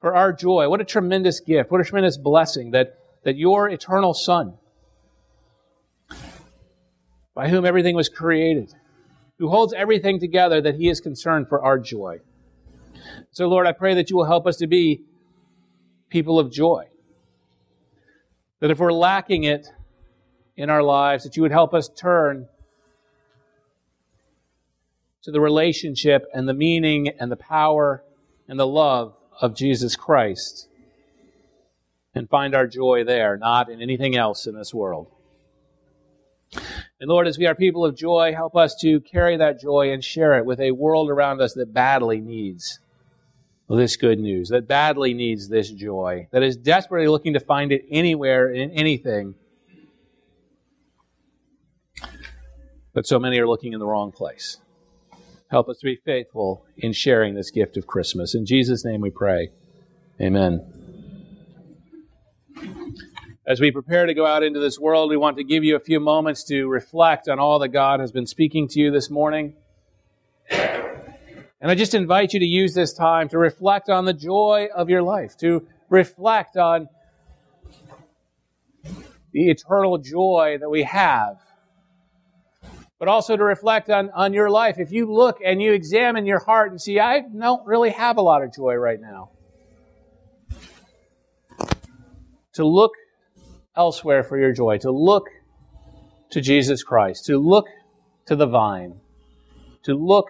for 0.00 0.14
our 0.14 0.32
joy. 0.32 0.70
What 0.70 0.80
a 0.80 0.84
tremendous 0.84 1.40
gift. 1.40 1.70
What 1.70 1.82
a 1.82 1.84
tremendous 1.84 2.16
blessing 2.16 2.70
that, 2.70 2.98
that 3.24 3.36
your 3.36 3.68
eternal 3.68 4.14
Son, 4.14 4.54
by 7.34 7.48
whom 7.48 7.66
everything 7.66 7.94
was 7.94 8.08
created, 8.08 8.72
who 9.42 9.48
holds 9.48 9.72
everything 9.72 10.20
together, 10.20 10.60
that 10.60 10.76
he 10.76 10.88
is 10.88 11.00
concerned 11.00 11.48
for 11.48 11.60
our 11.60 11.76
joy. 11.76 12.20
So, 13.32 13.48
Lord, 13.48 13.66
I 13.66 13.72
pray 13.72 13.94
that 13.94 14.08
you 14.08 14.16
will 14.16 14.26
help 14.26 14.46
us 14.46 14.56
to 14.58 14.68
be 14.68 15.02
people 16.10 16.38
of 16.38 16.52
joy. 16.52 16.86
That 18.60 18.70
if 18.70 18.78
we're 18.78 18.92
lacking 18.92 19.42
it 19.42 19.66
in 20.56 20.70
our 20.70 20.84
lives, 20.84 21.24
that 21.24 21.34
you 21.34 21.42
would 21.42 21.50
help 21.50 21.74
us 21.74 21.88
turn 21.88 22.46
to 25.22 25.32
the 25.32 25.40
relationship 25.40 26.24
and 26.32 26.48
the 26.48 26.54
meaning 26.54 27.08
and 27.08 27.28
the 27.28 27.36
power 27.36 28.04
and 28.46 28.60
the 28.60 28.66
love 28.66 29.16
of 29.40 29.56
Jesus 29.56 29.96
Christ 29.96 30.68
and 32.14 32.30
find 32.30 32.54
our 32.54 32.68
joy 32.68 33.02
there, 33.02 33.36
not 33.36 33.68
in 33.68 33.82
anything 33.82 34.14
else 34.14 34.46
in 34.46 34.54
this 34.54 34.72
world. 34.72 35.08
And 37.02 37.08
Lord, 37.08 37.26
as 37.26 37.36
we 37.36 37.46
are 37.46 37.54
people 37.56 37.84
of 37.84 37.96
joy, 37.96 38.32
help 38.32 38.54
us 38.54 38.76
to 38.76 39.00
carry 39.00 39.36
that 39.38 39.60
joy 39.60 39.90
and 39.90 40.04
share 40.04 40.38
it 40.38 40.46
with 40.46 40.60
a 40.60 40.70
world 40.70 41.10
around 41.10 41.40
us 41.40 41.52
that 41.54 41.74
badly 41.74 42.20
needs 42.20 42.78
this 43.68 43.96
good 43.96 44.20
news, 44.20 44.50
that 44.50 44.68
badly 44.68 45.12
needs 45.12 45.48
this 45.48 45.68
joy, 45.68 46.28
that 46.30 46.44
is 46.44 46.56
desperately 46.56 47.08
looking 47.08 47.32
to 47.32 47.40
find 47.40 47.72
it 47.72 47.84
anywhere 47.90 48.52
in 48.52 48.70
anything. 48.70 49.34
But 52.94 53.08
so 53.08 53.18
many 53.18 53.36
are 53.40 53.48
looking 53.48 53.72
in 53.72 53.80
the 53.80 53.86
wrong 53.86 54.12
place. 54.12 54.58
Help 55.50 55.68
us 55.68 55.78
to 55.78 55.84
be 55.86 55.96
faithful 55.96 56.64
in 56.76 56.92
sharing 56.92 57.34
this 57.34 57.50
gift 57.50 57.76
of 57.76 57.88
Christmas. 57.88 58.32
In 58.32 58.46
Jesus' 58.46 58.84
name 58.84 59.00
we 59.00 59.10
pray. 59.10 59.48
Amen. 60.20 60.81
As 63.52 63.60
we 63.60 63.70
prepare 63.70 64.06
to 64.06 64.14
go 64.14 64.24
out 64.24 64.42
into 64.42 64.60
this 64.60 64.78
world, 64.78 65.10
we 65.10 65.18
want 65.18 65.36
to 65.36 65.44
give 65.44 65.62
you 65.62 65.76
a 65.76 65.78
few 65.78 66.00
moments 66.00 66.42
to 66.44 66.68
reflect 66.68 67.28
on 67.28 67.38
all 67.38 67.58
that 67.58 67.68
God 67.68 68.00
has 68.00 68.10
been 68.10 68.24
speaking 68.24 68.66
to 68.68 68.80
you 68.80 68.90
this 68.90 69.10
morning. 69.10 69.52
And 70.50 71.70
I 71.70 71.74
just 71.74 71.92
invite 71.92 72.32
you 72.32 72.40
to 72.40 72.46
use 72.46 72.72
this 72.72 72.94
time 72.94 73.28
to 73.28 73.36
reflect 73.36 73.90
on 73.90 74.06
the 74.06 74.14
joy 74.14 74.68
of 74.74 74.88
your 74.88 75.02
life, 75.02 75.36
to 75.40 75.68
reflect 75.90 76.56
on 76.56 76.88
the 79.32 79.50
eternal 79.50 79.98
joy 79.98 80.56
that 80.58 80.70
we 80.70 80.84
have 80.84 81.36
but 82.98 83.08
also 83.08 83.36
to 83.36 83.44
reflect 83.44 83.90
on, 83.90 84.08
on 84.12 84.32
your 84.32 84.48
life. 84.48 84.78
If 84.78 84.92
you 84.92 85.12
look 85.12 85.40
and 85.44 85.60
you 85.60 85.74
examine 85.74 86.24
your 86.24 86.38
heart 86.38 86.70
and 86.70 86.80
see, 86.80 87.00
I 87.00 87.20
don't 87.20 87.66
really 87.66 87.90
have 87.90 88.16
a 88.16 88.22
lot 88.22 88.42
of 88.42 88.54
joy 88.54 88.76
right 88.76 89.00
now. 89.00 89.30
To 92.54 92.64
look 92.64 92.92
elsewhere 93.76 94.22
for 94.22 94.38
your 94.38 94.52
joy, 94.52 94.78
to 94.78 94.90
look 94.90 95.28
to 96.30 96.40
Jesus 96.40 96.82
Christ, 96.82 97.26
to 97.26 97.38
look 97.38 97.66
to 98.26 98.36
the 98.36 98.46
vine, 98.46 99.00
to 99.84 99.94
look 99.94 100.28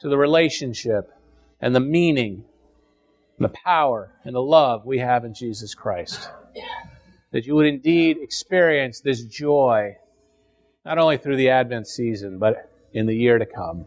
to 0.00 0.08
the 0.08 0.18
relationship 0.18 1.10
and 1.60 1.74
the 1.74 1.80
meaning, 1.80 2.44
and 3.38 3.44
the 3.44 3.54
power 3.64 4.12
and 4.24 4.34
the 4.34 4.42
love 4.42 4.86
we 4.86 4.98
have 4.98 5.24
in 5.24 5.34
Jesus 5.34 5.74
Christ. 5.74 6.28
That 7.32 7.46
you 7.46 7.54
would 7.56 7.66
indeed 7.66 8.18
experience 8.20 9.00
this 9.00 9.24
joy 9.24 9.96
not 10.84 10.98
only 10.98 11.16
through 11.16 11.36
the 11.36 11.48
Advent 11.48 11.88
season, 11.88 12.38
but 12.38 12.70
in 12.92 13.06
the 13.06 13.14
year 13.16 13.38
to 13.38 13.46
come. 13.46 13.86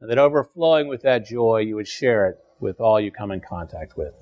And 0.00 0.10
that 0.10 0.18
overflowing 0.18 0.88
with 0.88 1.02
that 1.02 1.26
joy, 1.26 1.60
you 1.60 1.74
would 1.76 1.88
share 1.88 2.28
it 2.28 2.38
with 2.60 2.80
all 2.80 3.00
you 3.00 3.10
come 3.10 3.32
in 3.32 3.40
contact 3.40 3.96
with. 3.96 4.14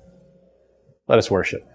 Let 1.07 1.19
us 1.19 1.29
worship. 1.29 1.74